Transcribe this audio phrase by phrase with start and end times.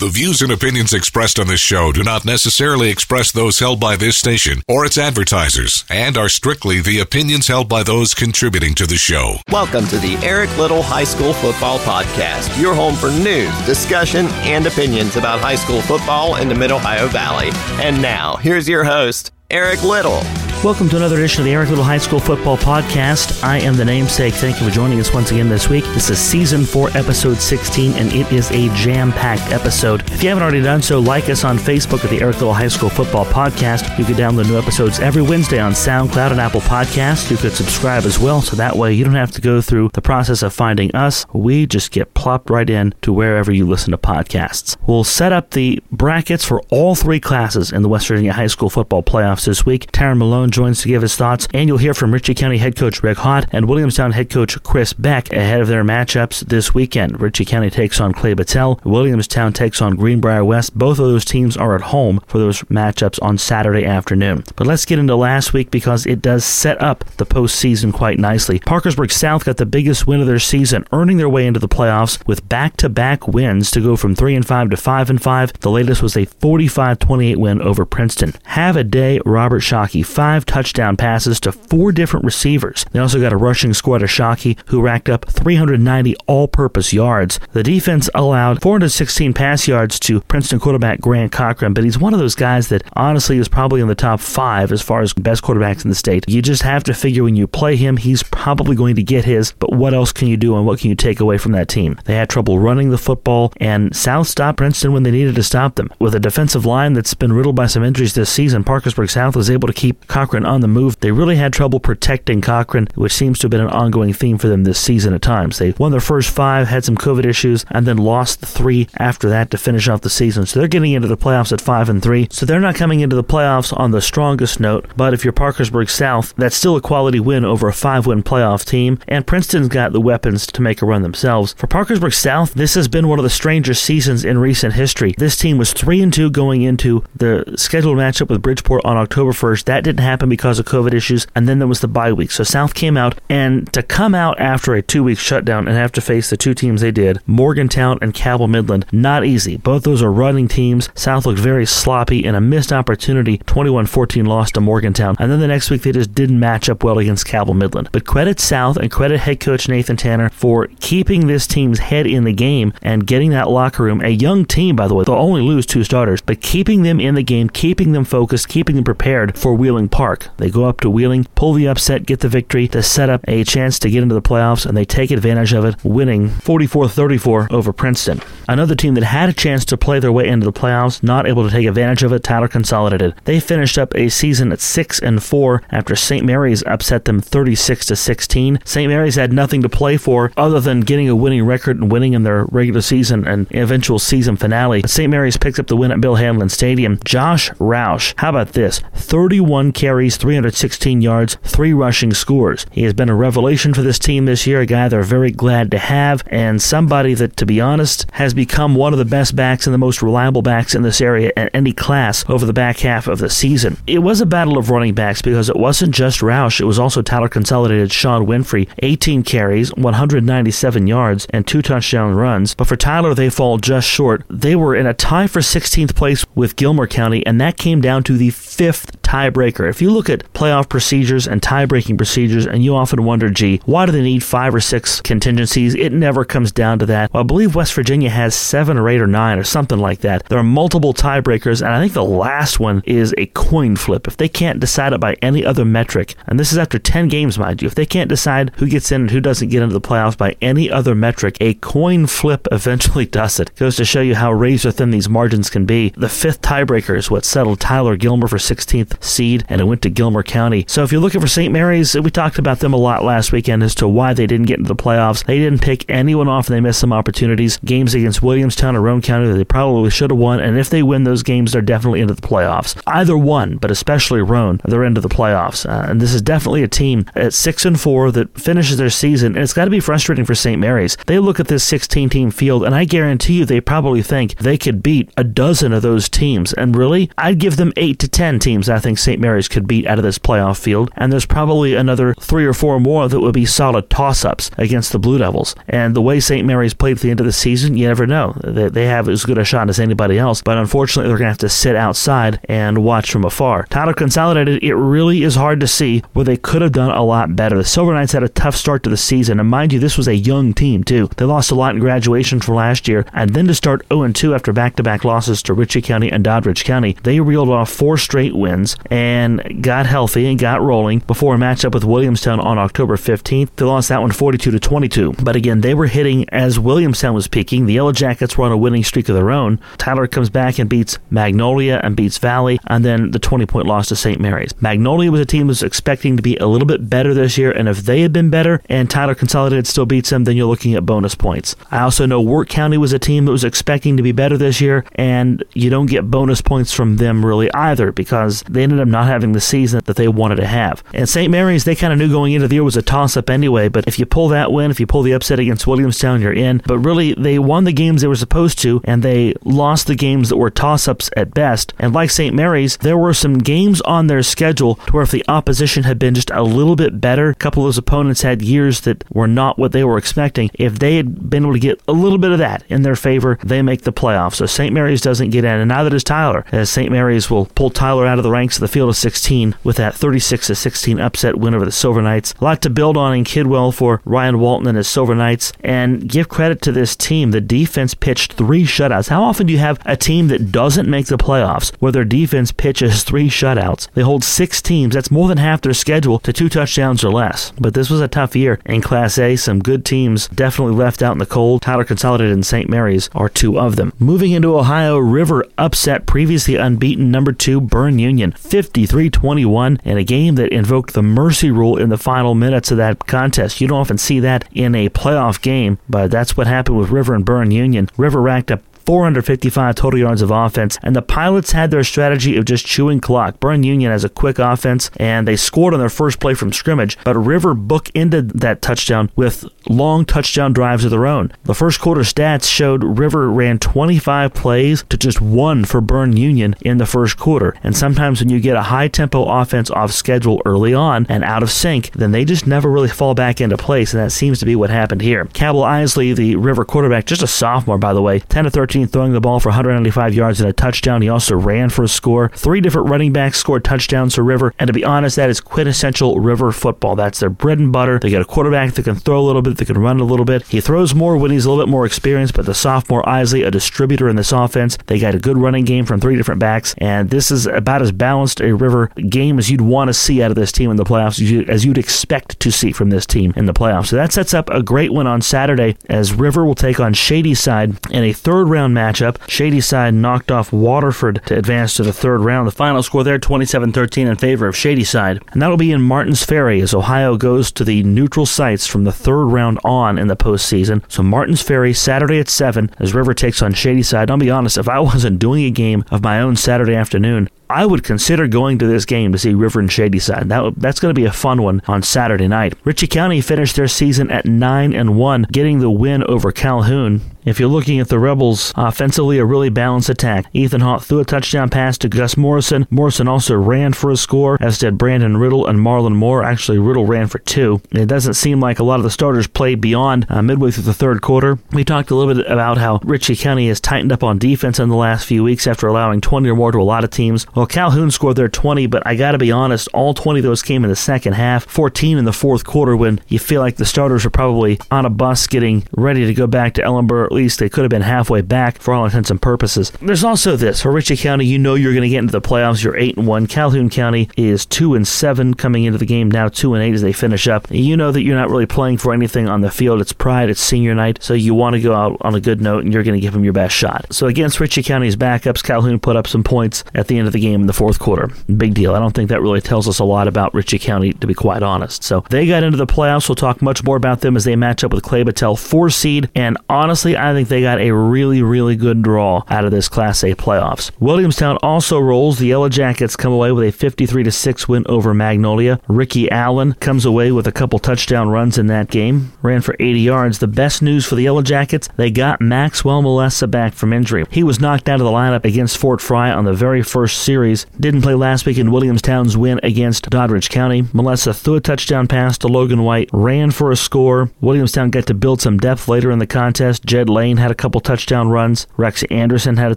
[0.00, 3.96] The views and opinions expressed on this show do not necessarily express those held by
[3.96, 8.86] this station or its advertisers and are strictly the opinions held by those contributing to
[8.86, 9.38] the show.
[9.50, 14.68] Welcome to the Eric Little High School Football Podcast, your home for news, discussion, and
[14.68, 17.50] opinions about high school football in the Mid Ohio Valley.
[17.82, 20.20] And now, here's your host, Eric Little.
[20.64, 23.44] Welcome to another edition of the Eric Little High School Football Podcast.
[23.44, 24.34] I am the namesake.
[24.34, 25.84] Thank you for joining us once again this week.
[25.84, 30.02] This is season four, episode 16, and it is a jam packed episode.
[30.10, 32.66] If you haven't already done so, like us on Facebook at the Eric Little High
[32.66, 33.96] School Football Podcast.
[33.96, 37.30] You can download new episodes every Wednesday on SoundCloud and Apple Podcasts.
[37.30, 40.02] You could subscribe as well, so that way you don't have to go through the
[40.02, 41.24] process of finding us.
[41.32, 44.76] We just get plopped right in to wherever you listen to podcasts.
[44.88, 48.70] We'll set up the brackets for all three classes in the West Virginia High School
[48.70, 49.04] Football
[49.38, 49.90] Playoffs this week.
[49.92, 53.02] Taryn Malone joins to give his thoughts, and you'll hear from Ritchie County head coach
[53.02, 57.20] Rick Haught and Williamstown head coach Chris Beck ahead of their matchups this weekend.
[57.20, 60.76] Ritchie County takes on Clay Battelle, Williamstown takes on Greenbrier West.
[60.76, 64.44] Both of those teams are at home for those matchups on Saturday afternoon.
[64.56, 68.58] But let's get into last week because it does set up the postseason quite nicely.
[68.58, 72.26] Parkersburg South got the biggest win of their season, earning their way into the playoffs
[72.26, 75.52] with back-to-back wins to go from 3 and 5 to 5 and 5.
[75.60, 78.34] The latest was a 45-28 win over Princeton.
[78.44, 80.04] Have a day, Robert Shockey.
[80.04, 82.84] Five touchdown passes to four different receivers.
[82.92, 87.38] They also got a rushing squad of Shockey who racked up 390 all-purpose yards.
[87.52, 92.20] The defense allowed 416 pass yards to Princeton quarterback Grant Cochran, but he's one of
[92.20, 95.84] those guys that honestly is probably in the top five as far as best quarterbacks
[95.84, 96.24] in the state.
[96.28, 99.52] You just have to figure when you play him, he's probably going to get his,
[99.52, 101.98] but what else can you do and what can you take away from that team?
[102.04, 105.74] They had trouble running the football, and South stopped Princeton when they needed to stop
[105.74, 105.92] them.
[105.98, 109.50] With a defensive line that's been riddled by some injuries this season, Parkersburg South was
[109.50, 111.00] able to keep Cochran on the move.
[111.00, 114.46] They really had trouble protecting Cochran, which seems to have been an ongoing theme for
[114.46, 115.58] them this season at times.
[115.58, 119.28] They won their first five, had some COVID issues, and then lost the three after
[119.28, 120.46] that to finish off the season.
[120.46, 122.28] So they're getting into the playoffs at five and three.
[122.30, 124.86] So they're not coming into the playoffs on the strongest note.
[124.96, 129.00] But if you're Parkersburg South, that's still a quality win over a five-win playoff team.
[129.08, 131.54] And Princeton's got the weapons to make a run themselves.
[131.54, 135.16] For Parkersburg South, this has been one of the strangest seasons in recent history.
[135.18, 139.07] This team was three and two going into the scheduled matchup with Bridgeport on October
[139.08, 139.64] 1st.
[139.64, 142.30] That didn't happen because of COVID issues, and then there was the bye week.
[142.30, 145.92] So South came out, and to come out after a two week shutdown and have
[145.92, 149.56] to face the two teams they did, Morgantown and Cabell Midland, not easy.
[149.56, 150.88] Both those are running teams.
[150.94, 155.16] South looked very sloppy and a missed opportunity, 21 14 loss to Morgantown.
[155.18, 157.88] And then the next week they just didn't match up well against Cabell Midland.
[157.92, 162.24] But credit South and credit head coach Nathan Tanner for keeping this team's head in
[162.24, 165.42] the game and getting that locker room, a young team, by the way, they'll only
[165.42, 168.97] lose two starters, but keeping them in the game, keeping them focused, keeping them prepared
[169.36, 170.28] for Wheeling Park.
[170.36, 173.44] They go up to Wheeling, pull the upset, get the victory to set up a
[173.44, 177.48] chance to get into the playoffs, and they take advantage of it, winning 44 34
[177.50, 178.20] over Princeton.
[178.48, 181.44] Another team that had a chance to play their way into the playoffs, not able
[181.44, 183.14] to take advantage of it, Tyler Consolidated.
[183.24, 186.24] They finished up a season at 6 and 4 after St.
[186.24, 188.60] Mary's upset them 36 to 16.
[188.64, 188.88] St.
[188.88, 192.22] Mary's had nothing to play for other than getting a winning record and winning in
[192.22, 194.82] their regular season and eventual season finale.
[194.86, 195.10] St.
[195.10, 196.98] Mary's picks up the win at Bill Hanlon Stadium.
[197.04, 198.80] Josh Roush, how about this?
[198.94, 202.66] 31 carries, 316 yards, three rushing scores.
[202.70, 205.70] He has been a revelation for this team this year, a guy they're very glad
[205.70, 209.66] to have, and somebody that, to be honest, has become one of the best backs
[209.66, 213.06] and the most reliable backs in this area at any class over the back half
[213.06, 213.76] of the season.
[213.86, 217.02] It was a battle of running backs because it wasn't just Roush, it was also
[217.02, 222.54] Tyler Consolidated Sean Winfrey, 18 carries, 197 yards, and two touchdown runs.
[222.54, 224.24] But for Tyler, they fall just short.
[224.28, 228.02] They were in a tie for 16th place with Gilmer County, and that came down
[228.04, 229.68] to the fifth tiebreaker.
[229.68, 233.86] If you look at playoff procedures and tie-breaking procedures, and you often wonder, gee, why
[233.86, 235.74] do they need five or six contingencies?
[235.74, 237.12] It never comes down to that.
[237.12, 240.24] Well, I believe West Virginia has seven or eight or nine or something like that.
[240.28, 244.06] There are multiple tiebreakers, and I think the last one is a coin flip.
[244.06, 247.38] If they can't decide it by any other metric, and this is after 10 games,
[247.38, 249.80] mind you, if they can't decide who gets in and who doesn't get into the
[249.80, 253.54] playoffs by any other metric, a coin flip eventually does it.
[253.56, 255.94] Goes to show you how razor thin these margins can be.
[255.96, 259.90] The fifth tiebreaker is what settled Tyler Gilmer for 16th seed, and it went to
[259.90, 260.64] Gilmer County.
[260.68, 261.52] So if you're looking for St.
[261.52, 264.58] Mary's, we talked about them a lot last weekend as to why they didn't get
[264.58, 265.24] into the playoffs.
[265.24, 267.58] They didn't pick anyone off and they missed some opportunities.
[267.58, 270.82] Games against Williamstown or Roan County that they probably should have won, and if they
[270.82, 272.80] win those games, they're definitely into the playoffs.
[272.86, 275.68] Either one, but especially Roan, they're into the playoffs.
[275.68, 279.34] Uh, and this is definitely a team at six and four that finishes their season,
[279.34, 280.60] and it's got to be frustrating for St.
[280.60, 280.96] Mary's.
[281.06, 284.58] They look at this 16 team field, and I guarantee you they probably think they
[284.58, 286.52] could beat a dozen of those teams.
[286.52, 289.20] And really, I'd give them eight to ten teams I think St.
[289.20, 292.52] Mary's could could beat out of this playoff field, and there's probably another three or
[292.52, 295.56] four more that would be solid toss ups against the Blue Devils.
[295.66, 296.46] And the way St.
[296.46, 298.36] Mary's played at the end of the season, you never know.
[298.44, 301.30] They, they have as good a shot as anybody else, but unfortunately, they're going to
[301.30, 303.66] have to sit outside and watch from afar.
[303.68, 307.34] Tyler Consolidated, it really is hard to see where they could have done a lot
[307.34, 307.58] better.
[307.58, 310.06] The Silver Knights had a tough start to the season, and mind you, this was
[310.06, 311.10] a young team, too.
[311.16, 314.36] They lost a lot in graduation from last year, and then to start 0 2
[314.36, 317.98] after back to back losses to Ritchie County and Doddridge County, they reeled off four
[317.98, 322.96] straight wins and got healthy and got rolling before a matchup with Williamstown on October
[322.96, 323.50] 15th.
[323.56, 325.14] They lost that one 42 to 22.
[325.22, 327.66] But again, they were hitting as Williamstown was peaking.
[327.66, 329.60] The Yellow Jackets were on a winning streak of their own.
[329.76, 333.88] Tyler comes back and beats Magnolia and beats Valley, and then the 20 point loss
[333.88, 334.20] to St.
[334.20, 334.54] Mary's.
[334.60, 337.50] Magnolia was a team that was expecting to be a little bit better this year,
[337.50, 340.74] and if they had been better and Tyler Consolidated still beats them, then you're looking
[340.74, 341.56] at bonus points.
[341.70, 344.60] I also know Wirt County was a team that was expecting to be better this
[344.60, 348.88] year, and you don't get bonus points from them really either because they ended up
[348.88, 350.82] not having the season that they wanted to have.
[350.92, 351.30] And St.
[351.30, 353.86] Mary's, they kind of knew going into the year was a toss up anyway, but
[353.86, 356.62] if you pull that win, if you pull the upset against Williamstown, you're in.
[356.66, 360.28] But really, they won the games they were supposed to, and they lost the games
[360.28, 361.72] that were toss ups at best.
[361.78, 362.34] And like St.
[362.34, 366.14] Mary's, there were some games on their schedule to where if the opposition had been
[366.14, 369.58] just a little bit better, a couple of those opponents had years that were not
[369.58, 370.50] what they were expecting.
[370.54, 373.38] If they had been able to get a little bit of that in their favor,
[373.44, 374.36] they make the playoffs.
[374.36, 374.72] So St.
[374.72, 376.90] Mary's doesn't get in, and neither does Tyler, as St.
[376.90, 379.94] Mary's will pull Tyler out of the ranks of the field of 16 with that
[379.94, 382.34] 36 16 upset win over the Silver Knights.
[382.40, 386.08] A lot to build on in Kidwell for Ryan Walton and his Silver Knights, and
[386.08, 387.30] give credit to this team.
[387.30, 389.08] The defense pitched three shutouts.
[389.08, 392.52] How often do you have a team that doesn't make the playoffs where their defense
[392.52, 393.88] pitches three shutouts?
[393.94, 394.94] They hold six teams.
[394.94, 397.52] That's more than half their schedule to two touchdowns or less.
[397.58, 399.36] But this was a tough year in Class A.
[399.36, 401.62] Some good teams definitely left out in the cold.
[401.62, 402.68] Tyler Consolidated and St.
[402.68, 403.92] Mary's are two of them.
[403.98, 410.36] Moving into Ohio, River upset previously unbeaten number two Union 53 21 in a game
[410.36, 413.60] that invoked the mercy rule in the final minutes of that contest.
[413.60, 417.14] You don't often see that in a playoff game, but that's what happened with River
[417.14, 417.88] and Berne Union.
[417.96, 422.46] River racked up 455 total yards of offense, and the Pilots had their strategy of
[422.46, 423.38] just chewing clock.
[423.38, 426.96] Berne Union has a quick offense, and they scored on their first play from scrimmage,
[427.04, 431.30] but River bookended that touchdown with long touchdown drives of their own.
[431.44, 436.56] The first quarter stats showed River ran 25 plays to just one for Berne Union
[436.62, 440.40] in the first quarter, and sometimes when you get a high tempo offense off schedule
[440.46, 443.92] early on and out of sync, then they just never really fall back into place,
[443.92, 445.26] and that seems to be what happened here.
[445.34, 449.12] Cabell Isley, the River quarterback, just a sophomore by the way, 10 to 13 throwing
[449.12, 451.02] the ball for 195 yards and a touchdown.
[451.02, 452.30] He also ran for a score.
[452.34, 456.20] Three different running backs scored touchdowns for River, and to be honest, that is quintessential
[456.20, 456.96] River football.
[456.96, 457.98] That's their bread and butter.
[457.98, 460.24] They got a quarterback that can throw a little bit, that can run a little
[460.24, 460.46] bit.
[460.46, 463.50] He throws more when he's a little bit more experienced, but the sophomore Isley, a
[463.50, 467.10] distributor in this offense, they got a good running game from three different backs, and
[467.10, 470.36] this is about as balanced a River game as you'd want to see out of
[470.36, 473.54] this team in the playoffs, as you'd expect to see from this team in the
[473.54, 473.88] playoffs.
[473.88, 477.76] So that sets up a great one on Saturday as River will take on Shadyside
[477.90, 479.16] in a third round matchup.
[479.28, 482.46] Shadyside knocked off Waterford to advance to the third round.
[482.46, 485.22] The final score there 27 13 in favor of Shadyside.
[485.32, 488.92] And that'll be in Martins Ferry as Ohio goes to the neutral sites from the
[488.92, 490.82] third round on in the postseason.
[490.88, 494.10] So Martins Ferry Saturday at 7 as River takes on Shadyside.
[494.10, 497.64] I'll be honest, if I wasn't doing a game of my own Saturday afternoon, I
[497.66, 500.28] would consider going to this game to see River and Shadyside.
[500.28, 502.54] That that's going to be a fun one on Saturday night.
[502.64, 507.00] Ritchie County finished their season at nine and one, getting the win over Calhoun.
[507.28, 510.24] If you're looking at the Rebels offensively, a really balanced attack.
[510.32, 512.66] Ethan Haught threw a touchdown pass to Gus Morrison.
[512.70, 516.24] Morrison also ran for a score, as did Brandon Riddle and Marlon Moore.
[516.24, 517.60] Actually, Riddle ran for two.
[517.70, 520.72] It doesn't seem like a lot of the starters played beyond uh, midway through the
[520.72, 521.38] third quarter.
[521.52, 524.70] We talked a little bit about how Ritchie County has tightened up on defense in
[524.70, 527.26] the last few weeks after allowing 20 or more to a lot of teams.
[527.38, 530.42] Well, Calhoun scored their 20, but I got to be honest, all 20 of those
[530.42, 533.64] came in the second half, 14 in the fourth quarter when you feel like the
[533.64, 537.06] starters are probably on a bus getting ready to go back to Ellenboro.
[537.06, 539.70] At least they could have been halfway back for all intents and purposes.
[539.80, 542.64] There's also this for Ritchie County, you know you're going to get into the playoffs.
[542.64, 543.28] You're 8 and 1.
[543.28, 546.82] Calhoun County is 2 and 7 coming into the game, now 2 and 8 as
[546.82, 547.46] they finish up.
[547.52, 549.80] You know that you're not really playing for anything on the field.
[549.80, 552.64] It's pride, it's senior night, so you want to go out on a good note
[552.64, 553.86] and you're going to give them your best shot.
[553.94, 557.20] So against Ritchie County's backups, Calhoun put up some points at the end of the
[557.20, 558.10] game in the fourth quarter.
[558.36, 558.74] Big deal.
[558.74, 561.42] I don't think that really tells us a lot about Ritchie County, to be quite
[561.42, 561.82] honest.
[561.82, 563.08] So they got into the playoffs.
[563.08, 566.10] We'll talk much more about them as they match up with Clay Battelle, four seed.
[566.14, 570.02] And honestly, I think they got a really, really good draw out of this Class
[570.04, 570.70] A playoffs.
[570.80, 572.18] Williamstown also rolls.
[572.18, 575.60] The Yellow Jackets come away with a 53 to 6 win over Magnolia.
[575.68, 579.12] Ricky Allen comes away with a couple touchdown runs in that game.
[579.22, 580.18] Ran for 80 yards.
[580.18, 584.04] The best news for the Yellow Jackets, they got Maxwell Molessa back from injury.
[584.10, 587.17] He was knocked out of the lineup against Fort Frye on the very first series
[587.18, 587.46] series.
[587.58, 590.62] Didn't play last week in Williamstown's win against Doddridge County.
[590.72, 594.08] Melissa threw a touchdown pass to Logan White, ran for a score.
[594.20, 596.64] Williamstown got to build some depth later in the contest.
[596.64, 598.46] Jed Lane had a couple touchdown runs.
[598.56, 599.56] Rex Anderson had a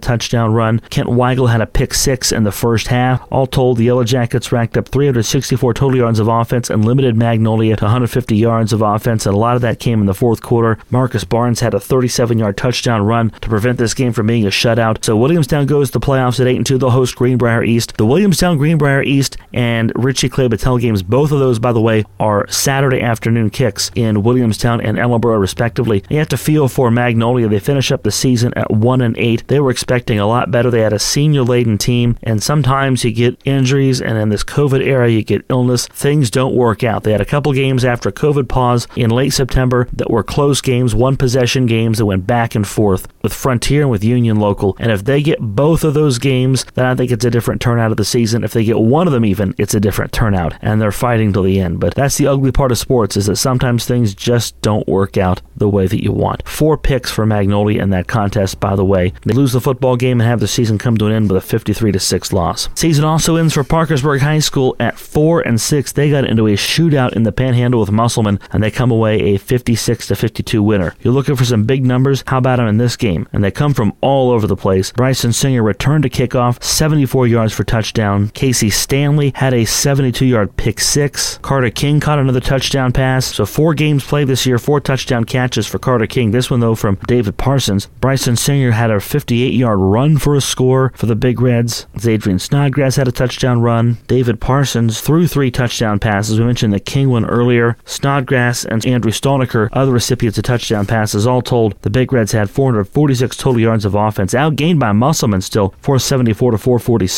[0.00, 0.80] touchdown run.
[0.90, 3.24] Kent Weigel had a pick six in the first half.
[3.30, 7.76] All told, the Yellow Jackets racked up 364 total yards of offense and limited Magnolia
[7.76, 10.78] to 150 yards of offense, and a lot of that came in the fourth quarter.
[10.90, 14.50] Marcus Barnes had a 37 yard touchdown run to prevent this game from being a
[14.50, 15.04] shutout.
[15.04, 16.78] So Williamstown goes to the playoffs at 8 and 2.
[16.78, 17.96] They'll host Greenbrier East.
[17.96, 22.04] The Williamstown Greenbrier East and Ritchie Clay Battelle games, both of those, by the way,
[22.20, 26.04] are Saturday afternoon kicks in Williamstown and Ellenboro, respectively.
[26.08, 27.48] You have to feel for Magnolia.
[27.48, 29.48] They finish up the season at 1 and 8.
[29.48, 30.70] They were expecting a lot better.
[30.70, 34.84] They had a senior laden team, and sometimes you get injuries, and in this COVID
[34.84, 35.88] era, you get illness.
[35.88, 37.02] Things don't work out.
[37.02, 40.94] They had a couple games after COVID pause in late September that were close games,
[40.94, 44.76] one possession games that went back and forth with Frontier and with Union Local.
[44.78, 47.90] And if they get both of those games, then I think it's a different turnout
[47.90, 48.44] of the season.
[48.44, 51.42] If they get one of them even, it's a different turnout, and they're fighting till
[51.42, 51.80] the end.
[51.80, 55.42] But that's the ugly part of sports is that sometimes things just don't work out
[55.56, 56.46] the way that you want.
[56.48, 59.12] Four picks for Magnolia in that contest, by the way.
[59.24, 61.46] They lose the football game and have the season come to an end with a
[61.46, 62.68] 53 to 6 loss.
[62.74, 65.92] Season also ends for Parkersburg High School at 4 and 6.
[65.92, 69.38] They got into a shootout in the Panhandle with Musselman, and they come away a
[69.38, 70.94] 56 to 52 winner.
[71.00, 72.24] You're looking for some big numbers.
[72.26, 73.28] How about them in this game?
[73.32, 74.92] And they come from all over the place.
[74.92, 78.28] Bryson Singer returned to kickoff, 74 yards for touchdown.
[78.30, 81.38] Casey Stanley had a 72 yard pick six.
[81.38, 83.26] Carter King caught another touchdown pass.
[83.26, 86.30] So four games played this year, four touchdown catches for Carter King.
[86.30, 87.86] This one though from David Parsons.
[88.00, 91.86] Bryson Singer had a 58 yard run for a score for the Big Reds.
[91.96, 93.98] Zadrian Snodgrass had a touchdown run.
[94.06, 96.38] David Parsons threw three touchdown passes.
[96.38, 97.76] We mentioned the King one earlier.
[97.84, 101.26] Snodgrass and Andrew Stolniker, other recipients of touchdown passes.
[101.26, 105.74] All told, the Big Reds had 446 total yards of offense, outgained by Musselman still,
[105.80, 107.11] 474 to 446.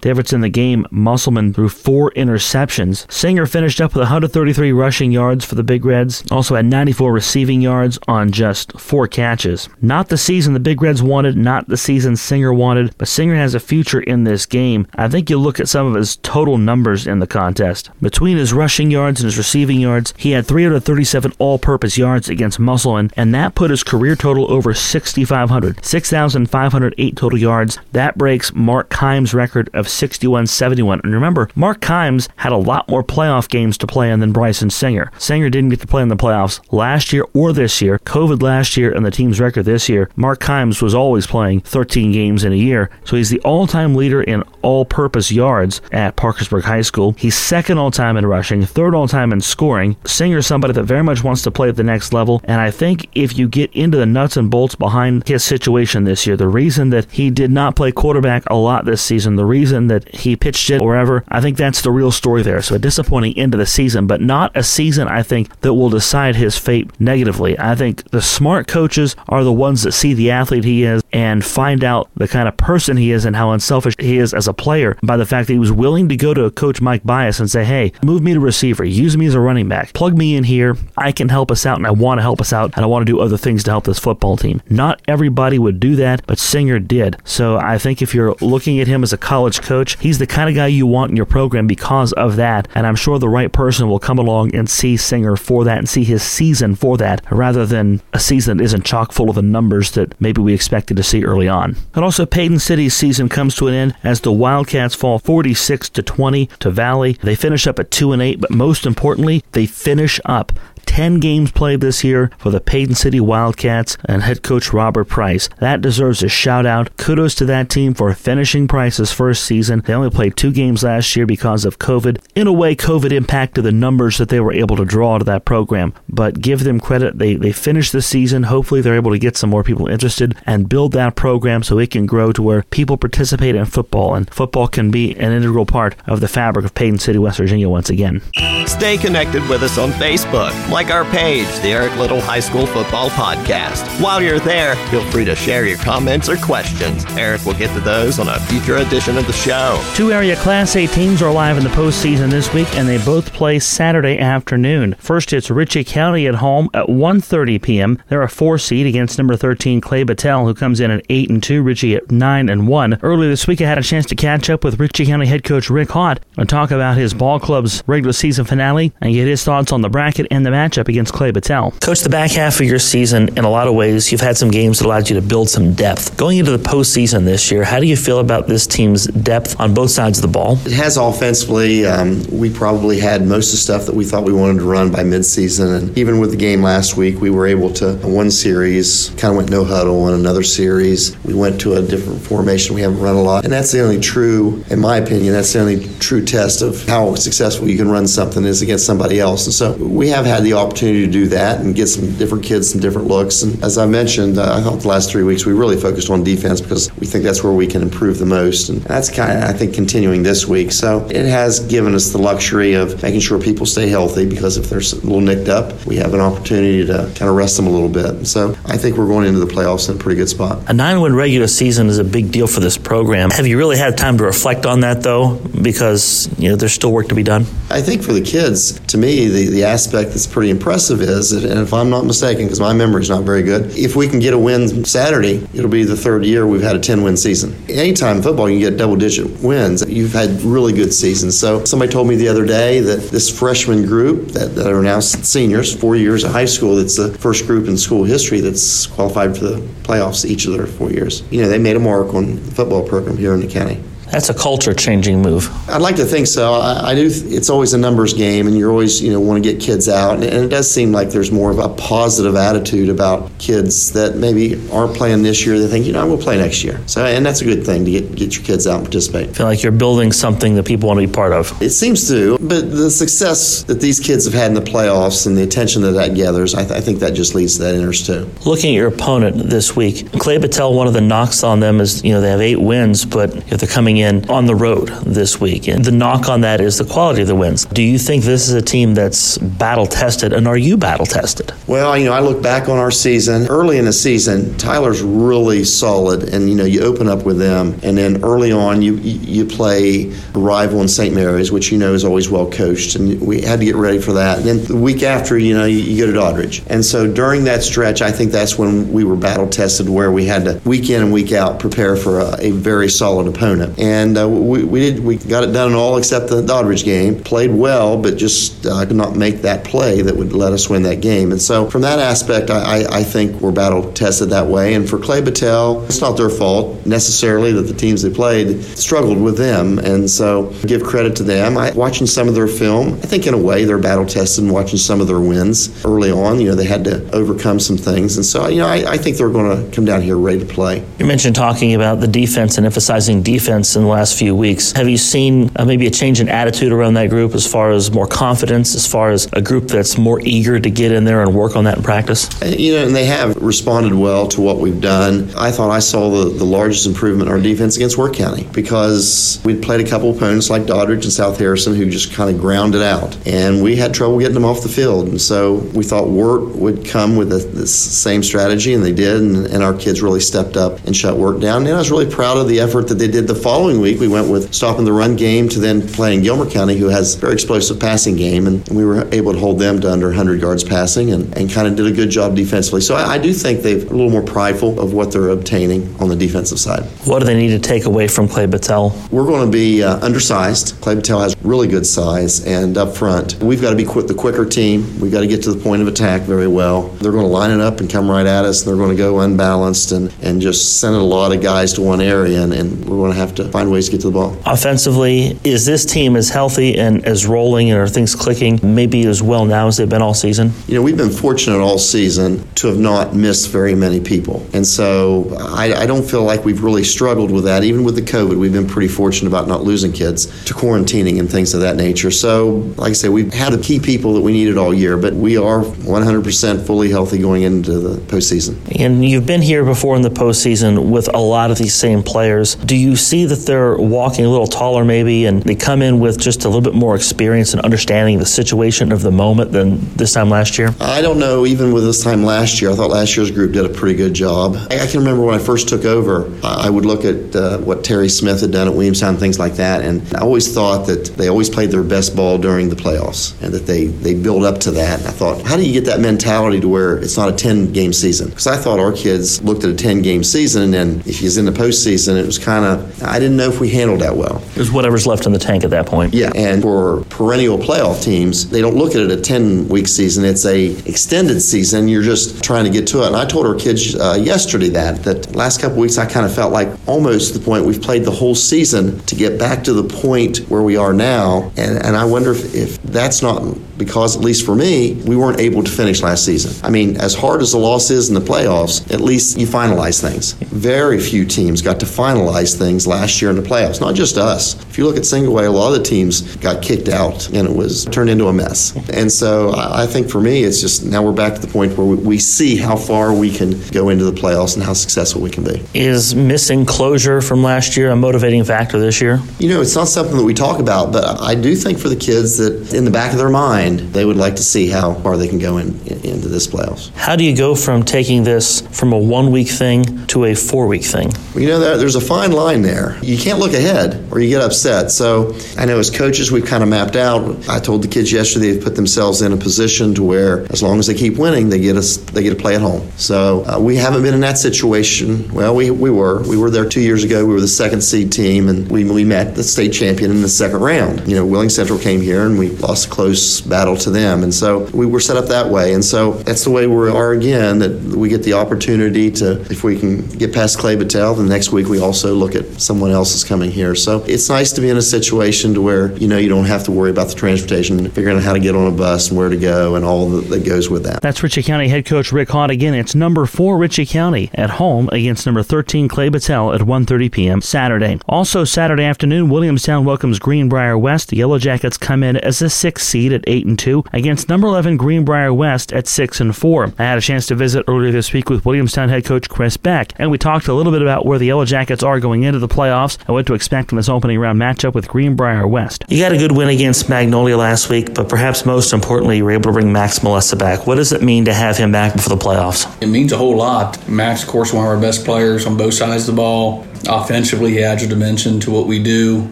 [0.00, 3.10] Difference in the game, Musselman threw four interceptions.
[3.10, 7.60] Singer finished up with 133 rushing yards for the Big Reds, also had 94 receiving
[7.60, 9.68] yards on just four catches.
[9.80, 13.54] Not the season the Big Reds wanted, not the season Singer wanted, but Singer has
[13.54, 14.86] a future in this game.
[14.94, 17.90] I think you look at some of his total numbers in the contest.
[18.00, 22.58] Between his rushing yards and his receiving yards, he had 337 all purpose yards against
[22.58, 25.84] Musselman, and that put his career total over 6,500.
[25.84, 27.78] 6,508 total yards.
[27.92, 31.02] That breaks Mark Kimes' record of 61-71.
[31.02, 34.68] And remember, Mark Kimes had a lot more playoff games to play in than Bryson
[34.68, 35.10] Singer.
[35.18, 37.98] Singer didn't get to play in the playoffs last year or this year.
[38.00, 40.10] COVID last year and the team's record this year.
[40.14, 44.22] Mark Kimes was always playing 13 games in a year, so he's the all-time leader
[44.22, 47.14] in all-purpose yards at Parkersburg High School.
[47.16, 49.96] He's second all-time in rushing, third all-time in scoring.
[50.04, 53.08] Singer's somebody that very much wants to play at the next level, and I think
[53.14, 56.90] if you get into the nuts and bolts behind his situation this year, the reason
[56.90, 60.70] that he did not play quarterback a lot this season, the reason that he pitched
[60.70, 62.62] it wherever, I think that's the real story there.
[62.62, 65.90] So a disappointing end to the season, but not a season I think that will
[65.90, 67.58] decide his fate negatively.
[67.58, 71.44] I think the smart coaches are the ones that see the athlete he is and
[71.44, 74.52] find out the kind of person he is and how unselfish he is as a
[74.52, 77.50] player by the fact that he was willing to go to coach Mike Byus and
[77.50, 80.44] say, "Hey, move me to receiver, use me as a running back, plug me in
[80.44, 80.76] here.
[80.96, 83.06] I can help us out and I want to help us out and I want
[83.06, 86.38] to do other things to help this football team." Not everybody would do that, but
[86.38, 87.16] Singer did.
[87.24, 90.48] So I think if you're looking at him as a college coach, he's the kind
[90.48, 92.68] of guy you want in your program because of that.
[92.74, 95.88] And I'm sure the right person will come along and see Singer for that and
[95.88, 99.42] see his season for that rather than a season that isn't chock full of the
[99.42, 101.76] numbers that maybe we expected to see early on.
[101.94, 106.02] And also, Paden City's season comes to an end as the Wildcats fall 46 to
[106.02, 107.14] 20 to Valley.
[107.22, 110.52] They finish up at 2 and 8, but most importantly, they finish up
[110.86, 115.48] 10 games played this year for the Paden City Wildcats and head coach Robert Price.
[115.58, 116.96] That deserves a shout out.
[116.96, 119.82] Kudos to that team for finishing Price's first season.
[119.86, 122.20] They only played two games last year because of COVID.
[122.34, 125.44] In a way, COVID impacted the numbers that they were able to draw to that
[125.44, 127.18] program, but give them credit.
[127.18, 128.44] They, they finished the season.
[128.44, 131.90] Hopefully, they're able to get some more people interested and build that program so it
[131.90, 135.94] can grow to where people participate in football and football can be an integral part
[136.06, 138.20] of the fabric of Paden City, West Virginia once again.
[138.66, 140.52] Stay connected with us on Facebook.
[140.88, 143.86] Our page, the Eric Little High School Football Podcast.
[144.02, 147.04] While you're there, feel free to share your comments or questions.
[147.10, 149.80] Eric will get to those on a future edition of the show.
[149.94, 153.32] Two area Class A teams are alive in the postseason this week, and they both
[153.32, 154.94] play Saturday afternoon.
[154.98, 158.02] First, it's Ritchie County at home at 1:30 p.m.
[158.08, 161.42] They're a four seed against number 13 Clay Battelle, who comes in at eight and
[161.42, 161.62] two.
[161.62, 162.98] Ritchie at nine and one.
[163.02, 165.68] Earlier this week, I had a chance to catch up with Ritchie County head coach
[165.68, 169.72] Rick Haught and talk about his ball club's regular season finale and get his thoughts
[169.72, 171.78] on the bracket and the matchup against Clay Battelle.
[171.80, 174.50] Coach, the back half of your season, in a lot of ways, you've had some
[174.50, 176.16] games that allowed you to build some depth.
[176.16, 179.74] Going into the postseason this year, how do you feel about this team's depth on
[179.74, 180.58] both sides of the ball?
[180.66, 181.86] It has offensively.
[181.86, 184.90] Um, we probably had most of the stuff that we thought we wanted to run
[184.90, 185.78] by midseason.
[185.78, 189.36] And even with the game last week, we were able to, one series, kind of
[189.36, 193.16] went no huddle, and another series, we went to a different formation we haven't run
[193.16, 193.44] a lot.
[193.44, 197.14] And that's the only true, in my opinion, that's the only true test of how
[197.14, 199.46] successful you can run something is against somebody else.
[199.46, 202.70] And so we have had the opportunity to do that and get some different kids
[202.70, 203.42] some different looks.
[203.42, 206.22] And as I mentioned, uh, I thought the last three weeks we really focused on
[206.22, 208.68] defense because we think that's where we can improve the most.
[208.68, 210.72] And that's kind of, I think, continuing this week.
[210.72, 214.68] So it has given us the luxury of making sure people stay healthy because if
[214.68, 217.70] they're a little nicked up, we have an opportunity to kind of rest them a
[217.70, 218.26] little bit.
[218.26, 220.68] So I think we're going into the playoffs in a pretty good spot.
[220.68, 223.30] A nine win regular season is a big deal for this program.
[223.30, 225.36] Have you really had time to reflect on that, though?
[225.60, 227.42] Because, you know, there's still work to be done?
[227.70, 231.60] I think for the kids, to me, the, the aspect that's pretty impressive is, and
[231.60, 234.32] if I'm not mistaken, because my memory is not very good, if we can get
[234.32, 237.54] a win Saturday, it'll be the third year we've had a 10 win season.
[237.68, 241.38] Anytime in football you get double digit wins, you've had really good seasons.
[241.38, 245.00] So somebody told me the other day that this freshman group that, that are now
[245.00, 249.36] seniors, four years of high school, that's the first group in school history that's qualified
[249.36, 251.22] for the playoffs each of their four years.
[251.30, 253.82] You know, they made a mark on the football program here in the county.
[254.10, 255.50] That's a culture changing move.
[255.68, 256.54] I'd like to think so.
[256.54, 257.08] I, I, do.
[257.08, 260.14] It's always a numbers game, and you're always, you know, want to get kids out.
[260.14, 264.16] And, and, it does seem like there's more of a positive attitude about kids that
[264.16, 265.58] maybe aren't playing this year.
[265.58, 266.80] They think, you know, I will play next year.
[266.86, 269.30] So, and that's a good thing to get get your kids out and participate.
[269.30, 271.60] I feel like you're building something that people want to be part of.
[271.62, 275.36] It seems to, but the success that these kids have had in the playoffs and
[275.36, 278.06] the attention that that gathers, I, th- I think that just leads to that interest
[278.06, 278.28] too.
[278.44, 282.02] Looking at your opponent this week, Clay Battelle, one of the knocks on them is,
[282.04, 285.40] you know, they have eight wins, but if they're coming in on the road this
[285.40, 285.68] week.
[285.68, 287.64] And the knock on that is the quality of the wins.
[287.66, 291.52] Do you think this is a team that's battle tested, and are you battle tested?
[291.66, 293.46] Well, you know, I look back on our season.
[293.48, 297.78] Early in the season, Tyler's really solid, and you know, you open up with them,
[297.82, 301.14] and then early on, you you play a rival in St.
[301.14, 304.12] Mary's, which you know is always well coached, and we had to get ready for
[304.14, 304.38] that.
[304.38, 307.44] And then the week after, you know, you, you go to Doddridge, and so during
[307.44, 310.90] that stretch, I think that's when we were battle tested, where we had to week
[310.90, 314.80] in and week out prepare for a, a very solid opponent, and uh, we, we
[314.80, 317.22] did we got it done in all except the Doddridge game.
[317.22, 320.82] Played well, but just uh, could not make that play that would let us win
[320.84, 321.32] that game.
[321.32, 324.74] And so from that aspect, I, I, I think we're battle tested that way.
[324.74, 329.20] And for Clay Battelle, it's not their fault necessarily that the teams they played struggled
[329.20, 329.78] with them.
[329.78, 331.56] And so give credit to them.
[331.56, 334.52] I, watching some of their film, I think in a way they're battle tested and
[334.52, 336.40] watching some of their wins early on.
[336.40, 338.16] You know, they had to overcome some things.
[338.16, 340.46] And so, you know, I, I think they're going to come down here ready to
[340.46, 340.84] play.
[340.98, 344.72] You mentioned talking about the defense and emphasizing defense in the last few weeks.
[344.72, 347.90] Have you seen uh, maybe a change in attitude around that group as far as
[347.90, 351.34] more confidence, as far as a group that's more eager to get in there and
[351.34, 352.42] work on that in practice?
[352.42, 355.30] Uh, you know, and they have responded well to what we've done.
[355.36, 359.40] I thought I saw the, the largest improvement in our defense against Wirt County because
[359.44, 362.82] we'd played a couple opponents like Doddridge and South Harrison who just kind of grounded
[362.82, 363.16] out.
[363.26, 365.08] And we had trouble getting them off the field.
[365.08, 369.22] And so we thought Wirt would come with the same strategy, and they did.
[369.22, 371.66] And, and our kids really stepped up and shut Wirt down.
[371.66, 374.00] And I was really proud of the effort that they did the following week.
[374.00, 377.18] We went with stopping the run game to then playing Gilmer County, who has a
[377.18, 380.64] very explosive passing game, and we were able to hold them to under 100 yards
[380.64, 382.80] passing and, and kind of did a good job defensively.
[382.80, 386.08] So I, I do think they're a little more prideful of what they're obtaining on
[386.08, 386.84] the defensive side.
[387.04, 388.94] What do they need to take away from Clay Battelle?
[389.10, 390.80] We're going to be uh, undersized.
[390.80, 394.46] Clay Battelle has really good size, and up front, we've got to be the quicker
[394.46, 394.98] team.
[395.00, 396.88] We've got to get to the point of attack very well.
[396.88, 399.02] They're going to line it up and come right at us, and they're going to
[399.02, 402.88] go unbalanced and, and just send a lot of guys to one area, and, and
[402.88, 404.36] we're going to have to find ways to get to the ball.
[404.46, 409.22] Offensively, is this team as healthy and as rolling and are things clicking maybe as
[409.22, 410.52] well now as they've been all season?
[410.66, 414.46] You know, we've been fortunate all season to have not missed very many people.
[414.52, 417.64] And so I, I don't feel like we've really struggled with that.
[417.64, 421.30] Even with the COVID, we've been pretty fortunate about not losing kids to quarantining and
[421.30, 422.10] things of that nature.
[422.10, 425.14] So, like I said, we've had the key people that we needed all year, but
[425.14, 428.56] we are 100% fully healthy going into the postseason.
[428.78, 432.54] And you've been here before in the postseason with a lot of these same players.
[432.56, 436.44] Do you see they're walking a little taller maybe and they come in with just
[436.44, 440.30] a little bit more experience and understanding the situation of the moment than this time
[440.30, 440.74] last year?
[440.80, 441.46] I don't know.
[441.46, 444.14] Even with this time last year, I thought last year's group did a pretty good
[444.14, 444.56] job.
[444.70, 448.08] I, can remember when I first took over, I would look at uh, what Terry
[448.08, 451.50] Smith had done at Williamstown, things like that, and I always thought that they always
[451.50, 455.00] played their best ball during the playoffs and that they, they build up to that.
[455.00, 457.72] And I thought, how do you get that mentality to where it's not a 10
[457.72, 458.28] game season?
[458.30, 461.44] Because I thought our kids looked at a 10 game season, and if he's in
[461.44, 464.42] the postseason, it was kind of, I didn't didn't know if we handled that well.
[464.54, 466.12] There's whatever's left in the tank at that point.
[466.12, 470.24] Yeah, and for perennial playoff teams, they don't look at it a 10 week season.
[470.24, 471.86] It's a extended season.
[471.88, 473.08] You're just trying to get to it.
[473.08, 476.34] And I told our kids uh, yesterday that that last couple weeks I kind of
[476.34, 479.84] felt like almost the point we've played the whole season to get back to the
[479.84, 481.52] point where we are now.
[481.56, 483.42] And, and I wonder if, if that's not
[483.80, 486.52] because, at least for me, we weren't able to finish last season.
[486.64, 490.00] I mean, as hard as the loss is in the playoffs, at least you finalize
[490.00, 490.34] things.
[490.34, 494.54] Very few teams got to finalize things last year in the playoffs, not just us.
[494.80, 497.54] You look at single A, a lot of the teams got kicked out and it
[497.54, 498.74] was turned into a mess.
[498.88, 501.86] And so I think for me, it's just now we're back to the point where
[501.86, 505.44] we see how far we can go into the playoffs and how successful we can
[505.44, 505.62] be.
[505.74, 509.20] Is missing closure from last year a motivating factor this year?
[509.38, 511.96] You know, it's not something that we talk about, but I do think for the
[511.96, 515.18] kids that in the back of their mind, they would like to see how far
[515.18, 516.90] they can go in, in, into this playoffs.
[516.94, 520.66] How do you go from taking this from a one week thing to a four
[520.68, 521.12] week thing?
[521.34, 522.98] Well, you know, there's a fine line there.
[523.02, 524.69] You can't look ahead or you get upset.
[524.90, 527.48] So I know as coaches, we've kind of mapped out.
[527.48, 530.78] I told the kids yesterday they've put themselves in a position to where as long
[530.78, 532.90] as they keep winning, they get us they get to play at home.
[532.96, 535.32] So uh, we haven't been in that situation.
[535.32, 536.22] Well, we, we were.
[536.28, 537.24] We were there two years ago.
[537.26, 540.28] We were the second seed team, and we, we met the state champion in the
[540.28, 541.08] second round.
[541.08, 544.22] You know, Wheeling Central came here, and we lost a close battle to them.
[544.22, 545.74] And so we were set up that way.
[545.74, 549.64] And so that's the way we are again, that we get the opportunity to, if
[549.64, 553.14] we can get past Clay Battelle, the next week we also look at someone else
[553.14, 553.74] is coming here.
[553.74, 556.64] So it's nice to be in a situation to where, you know, you don't have
[556.64, 559.28] to worry about the transportation, figuring out how to get on a bus and where
[559.28, 561.00] to go and all that goes with that.
[561.02, 562.50] That's Ritchie County head coach Rick Haught.
[562.50, 567.12] Again, it's number four Ritchie County at home against number 13 Clay Battelle at 1.30
[567.12, 567.40] p.m.
[567.40, 567.98] Saturday.
[568.08, 571.08] Also Saturday afternoon, Williamstown welcomes Greenbrier West.
[571.08, 574.46] The Yellow Jackets come in as a sixth seed at 8 and 2 against number
[574.48, 576.72] 11 Greenbrier West at 6 and 4.
[576.78, 579.92] I had a chance to visit earlier this week with Williamstown head coach Chris Beck,
[579.96, 582.48] and we talked a little bit about where the Yellow Jackets are going into the
[582.48, 585.84] playoffs and what to expect in this opening round matchup with Greenbrier West.
[585.88, 589.32] You got a good win against Magnolia last week, but perhaps most importantly, you were
[589.32, 590.66] able to bring Max Malessa back.
[590.66, 592.66] What does it mean to have him back before the playoffs?
[592.82, 593.88] It means a whole lot.
[593.88, 596.66] Max, of course, one of our best players on both sides of the ball.
[596.88, 599.28] Offensively, he adds a dimension to what we do.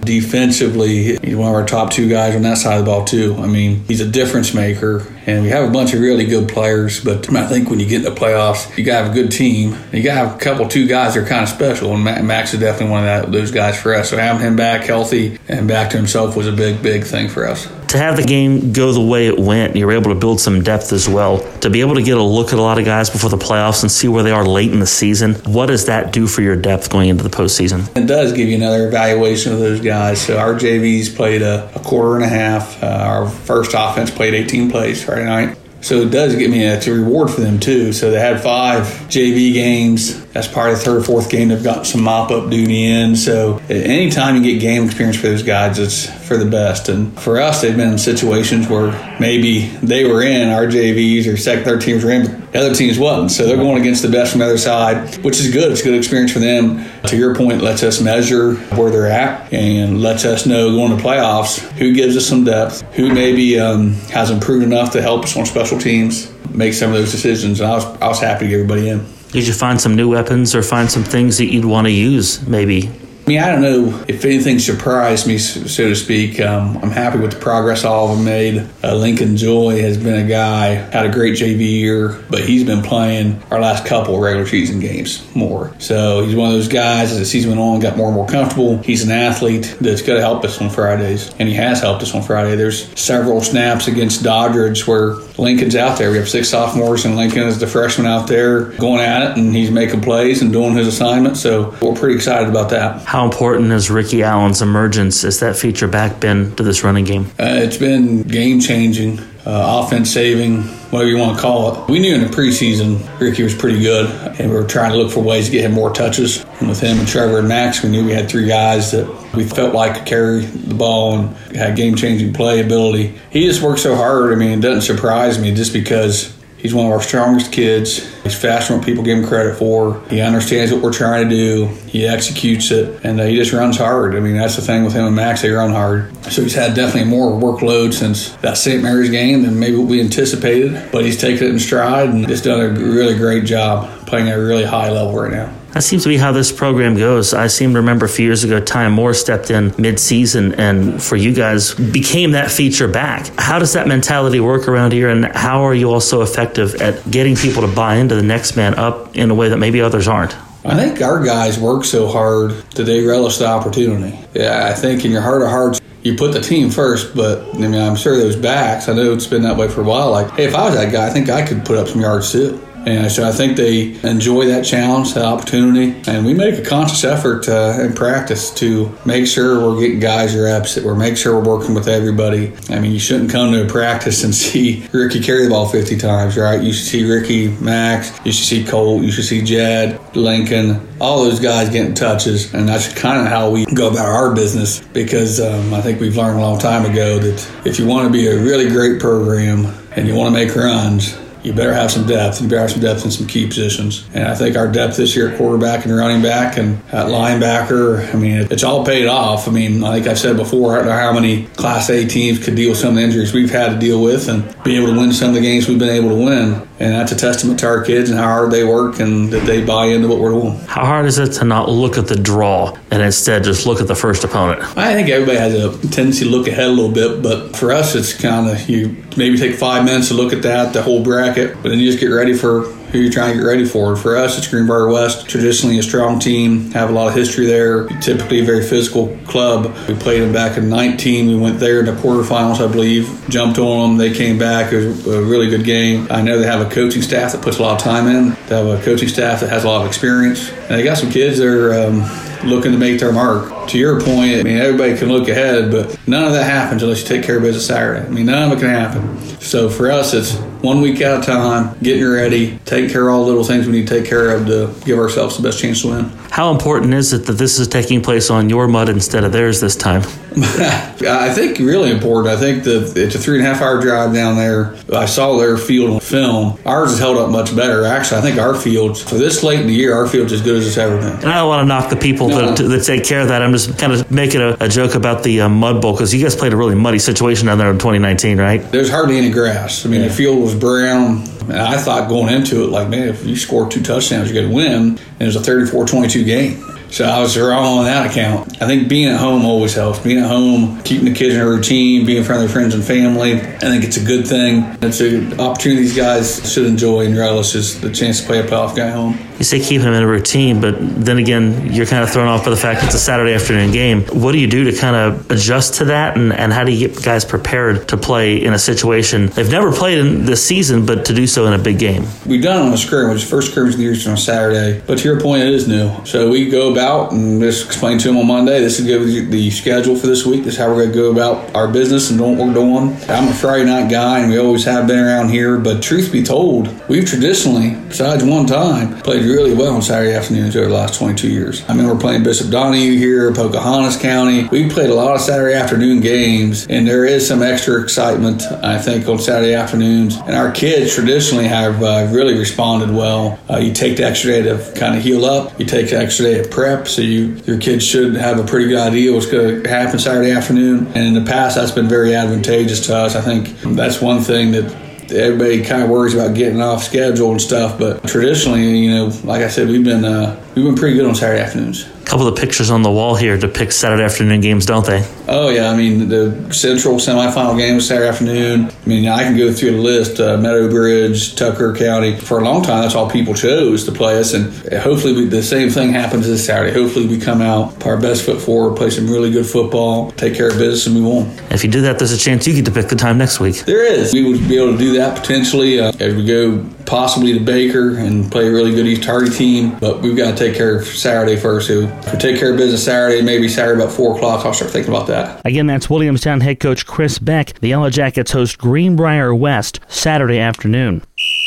[0.00, 3.34] Defensively, he's one of our top two guys on that side of the ball, too.
[3.38, 5.06] I mean, he's a difference maker.
[5.26, 8.04] And we have a bunch of really good players, but I think when you get
[8.04, 9.76] in the playoffs, you got to have a good team.
[9.92, 11.94] You got to have a couple, two guys that are kind of special.
[11.94, 14.10] And Max is definitely one of that, those guys for us.
[14.10, 17.46] So having him back healthy and back to himself was a big, big thing for
[17.46, 20.40] us to have the game go the way it went, you were able to build
[20.40, 21.38] some depth as well.
[21.60, 23.82] To be able to get a look at a lot of guys before the playoffs
[23.82, 26.56] and see where they are late in the season, what does that do for your
[26.56, 27.88] depth going into the postseason?
[27.96, 30.20] It does give you another evaluation of those guys.
[30.20, 32.82] So our JVs played a, a quarter and a half.
[32.82, 35.56] Uh, our first offense played 18 plays Friday night.
[35.80, 37.92] So it does give me a, it's a reward for them too.
[37.92, 40.24] So they had five JV games.
[40.32, 41.48] That's part of the third or fourth game.
[41.48, 43.16] They've got some mop up duty in.
[43.16, 46.88] So anytime you get game experience for those guys, it's for the best.
[46.88, 51.36] And for us, they've been in situations where maybe they were in, our JVs or
[51.36, 53.30] second, third teams were in, but the other teams wasn't.
[53.30, 55.72] So they're going against the best from the other side, which is good.
[55.72, 56.84] It's a good experience for them.
[57.06, 61.02] To your point, lets us measure where they're at and lets us know going to
[61.02, 65.36] playoffs who gives us some depth, who maybe um, has improved enough to help us
[65.36, 67.60] on special teams, make some of those decisions.
[67.60, 69.17] And I was, I was happy to get everybody in.
[69.32, 72.46] Did you find some new weapons or find some things that you'd want to use
[72.48, 72.90] maybe
[73.28, 76.40] I mean, I don't know if anything surprised me, so to speak.
[76.40, 78.66] Um, I'm happy with the progress all of them made.
[78.82, 82.80] Uh, Lincoln Joy has been a guy, had a great JV year, but he's been
[82.80, 85.74] playing our last couple regular season games more.
[85.78, 88.26] So he's one of those guys as the season went on, got more and more
[88.26, 88.78] comfortable.
[88.78, 92.14] He's an athlete that's going to help us on Fridays, and he has helped us
[92.14, 92.56] on Friday.
[92.56, 96.10] There's several snaps against Doddridge where Lincoln's out there.
[96.10, 99.54] We have six sophomores, and Lincoln is the freshman out there going at it, and
[99.54, 101.36] he's making plays and doing his assignment.
[101.36, 103.04] So we're pretty excited about that.
[103.04, 107.26] How important has Ricky Allen's emergence as that feature back been to this running game?
[107.38, 111.90] Uh, it's been game changing, uh, offense saving, whatever you want to call it.
[111.90, 115.10] We knew in the preseason Ricky was pretty good, and we were trying to look
[115.10, 116.44] for ways to get him more touches.
[116.60, 119.44] And with him and Trevor and Max, we knew we had three guys that we
[119.44, 123.18] felt like could carry the ball and had game changing play ability.
[123.30, 124.32] He just worked so hard.
[124.32, 128.04] I mean, it doesn't surprise me just because He's one of our strongest kids.
[128.22, 130.02] He's faster than people give him credit for.
[130.10, 131.66] He understands what we're trying to do.
[131.86, 134.16] He executes it, and uh, he just runs hard.
[134.16, 136.14] I mean, that's the thing with him and Max; they run hard.
[136.26, 138.82] So he's had definitely more workload since that St.
[138.82, 140.90] Mary's game than maybe we anticipated.
[140.90, 144.38] But he's taken it in stride and just done a really great job playing at
[144.38, 145.57] a really high level right now.
[145.78, 147.32] That seems to be how this program goes.
[147.32, 151.14] I seem to remember a few years ago, Ty Moore stepped in mid-season, and for
[151.14, 153.30] you guys, became that feature back.
[153.38, 157.08] How does that mentality work around here, and how are you all so effective at
[157.08, 160.08] getting people to buy into the next man up in a way that maybe others
[160.08, 160.36] aren't?
[160.64, 164.18] I think our guys work so hard that they relish the opportunity.
[164.34, 167.58] Yeah, I think in your heart of hearts, you put the team first, but I
[167.58, 170.10] mean, I'm sure those backs, I know it's been that way for a while.
[170.10, 172.32] Like, hey, if I was that guy, I think I could put up some yards
[172.32, 172.60] too.
[172.96, 176.00] And so I think they enjoy that challenge, that opportunity.
[176.10, 180.34] And we make a conscious effort uh, in practice to make sure we're getting guys
[180.34, 182.52] reps, that we're making sure we're working with everybody.
[182.70, 185.96] I mean, you shouldn't come to a practice and see Ricky carry the ball 50
[185.98, 186.62] times, right?
[186.62, 191.24] You should see Ricky, Max, you should see Colt, you should see Jed, Lincoln, all
[191.24, 192.52] those guys getting touches.
[192.54, 196.16] And that's kind of how we go about our business because um, I think we've
[196.16, 199.66] learned a long time ago that if you want to be a really great program
[199.92, 202.40] and you want to make runs, you better have some depth.
[202.40, 204.06] You better have some depth in some key positions.
[204.14, 208.12] And I think our depth this year at quarterback and running back and at linebacker,
[208.14, 209.48] I mean, it's all paid off.
[209.48, 212.56] I mean, like I've said before, I don't know how many Class A teams could
[212.56, 214.98] deal with some of the injuries we've had to deal with and be able to
[214.98, 216.67] win some of the games we've been able to win.
[216.80, 219.64] And that's a testament to our kids and how hard they work and that they
[219.64, 220.56] buy into what we're doing.
[220.66, 223.88] How hard is it to not look at the draw and instead just look at
[223.88, 224.62] the first opponent?
[224.76, 227.96] I think everybody has a tendency to look ahead a little bit, but for us,
[227.96, 231.54] it's kind of you maybe take five minutes to look at that, the whole bracket,
[231.62, 233.96] but then you just get ready for who you're trying to get ready for.
[233.96, 237.86] For us, it's Greenbrier West, traditionally a strong team, have a lot of history there,
[238.00, 239.74] typically a very physical club.
[239.88, 241.28] We played them back in 19.
[241.28, 243.98] We went there in the quarterfinals, I believe, jumped on them.
[243.98, 244.72] They came back.
[244.72, 246.06] It was a really good game.
[246.10, 248.56] I know they have a coaching staff that puts a lot of time in, they
[248.56, 251.38] have a coaching staff that has a lot of experience, and they got some kids
[251.38, 252.00] that are um,
[252.48, 253.68] looking to make their mark.
[253.68, 257.02] To your point, I mean, everybody can look ahead, but none of that happens unless
[257.02, 258.06] you take care of business Saturday.
[258.06, 259.18] I mean, none of it can happen.
[259.40, 263.24] So for us, it's one week at a time, getting ready, taking care of all
[263.24, 265.82] the little things we need to take care of to give ourselves the best chance
[265.82, 266.04] to win.
[266.30, 269.60] How important is it that this is taking place on your mud instead of theirs
[269.60, 270.02] this time?
[270.42, 272.34] I think really important.
[272.34, 274.74] I think that it's a three and a half hour drive down there.
[274.92, 276.58] I saw their field on film.
[276.64, 277.84] Ours has held up much better.
[277.84, 280.56] Actually, I think our fields, for this late in the year, our field's as good
[280.56, 281.12] as it's ever been.
[281.16, 282.52] And I don't want to knock the people No.
[282.54, 283.42] that, that take care of that.
[283.42, 286.22] I'm just kind of making a, a joke about the uh, Mud Bowl because you
[286.22, 288.60] guys played a really muddy situation down there in 2019, right?
[288.72, 289.84] There's hardly any grass.
[289.86, 291.24] I mean, the field was brown.
[291.48, 294.50] And I thought going into it, like, man, if you score two touchdowns, you're going
[294.50, 294.98] to win.
[294.98, 296.62] And it was a 34 22 game.
[296.90, 298.62] So I was wrong on that account.
[298.62, 299.98] I think being at home always helps.
[299.98, 302.74] Being at home, keeping the kids in a routine, being in front of their friends
[302.74, 303.34] and family.
[303.34, 304.76] I think it's a good thing.
[304.80, 308.44] It's an opportunity these guys should enjoy and relish is the chance to play a
[308.44, 309.18] playoff guy home.
[309.38, 312.44] You say keeping them in a routine, but then again, you're kind of thrown off
[312.44, 314.02] by the fact it's a Saturday afternoon game.
[314.06, 316.88] What do you do to kind of adjust to that, and, and how do you
[316.88, 321.04] get guys prepared to play in a situation they've never played in this season, but
[321.04, 322.04] to do so in a big game?
[322.26, 323.24] We've done it on a scrimmage.
[323.24, 324.82] First scrimmage of the year on Saturday.
[324.86, 326.04] But to your point, it is new.
[326.04, 328.58] So we go about and just explain to them on Monday.
[328.60, 330.44] This is the schedule for this week.
[330.44, 332.96] This is how we're going to go about our business and doing what we're doing.
[333.08, 335.58] I'm a Friday night guy, and we always have been around here.
[335.58, 340.56] But truth be told, we've traditionally, besides one time, played really well on Saturday afternoons
[340.56, 341.68] over the last 22 years.
[341.68, 344.48] I mean, we're playing Bishop Donahue here, Pocahontas County.
[344.48, 348.78] We played a lot of Saturday afternoon games, and there is some extra excitement, I
[348.78, 350.16] think, on Saturday afternoons.
[350.16, 353.38] And our kids traditionally have uh, really responded well.
[353.50, 355.58] Uh, you take the extra day to kind of heal up.
[355.60, 358.68] You take the extra day of prep, so you your kids should have a pretty
[358.68, 360.86] good idea what's going to happen Saturday afternoon.
[360.88, 363.14] And in the past, that's been very advantageous to us.
[363.14, 367.40] I think that's one thing that everybody kind of worries about getting off schedule and
[367.40, 367.78] stuff.
[367.78, 371.14] But traditionally, you know, like I said, we've been uh, we've been pretty good on
[371.14, 371.86] Saturday afternoons.
[371.86, 375.06] A couple of the pictures on the wall here depict Saturday afternoon games, don't they?
[375.28, 378.66] Oh yeah, I mean the Central semifinal game was Saturday afternoon.
[378.66, 382.16] I mean I can go through the list: uh, Meadow Bridge, Tucker County.
[382.16, 385.42] For a long time, that's all people chose to play us, and hopefully we, the
[385.42, 386.72] same thing happens this Saturday.
[386.72, 390.34] Hopefully we come out, put our best foot forward, play some really good football, take
[390.34, 391.52] care of business, and move on.
[391.52, 393.56] If you do that, there's a chance you get to pick the time next week.
[393.66, 394.14] There is.
[394.14, 397.96] We would be able to do that potentially uh, as we go possibly to Baker
[397.98, 399.78] and play a really good East Hardy team.
[399.78, 401.68] But we've got to take care of Saturday first.
[401.68, 404.70] So if we take care of business Saturday, maybe Saturday about four o'clock, I'll start
[404.70, 405.44] thinking about that.
[405.44, 407.58] Again, that's Williamstown head coach Chris Beck.
[407.60, 411.02] The Yellow Jackets host Greenbrier West Saturday afternoon.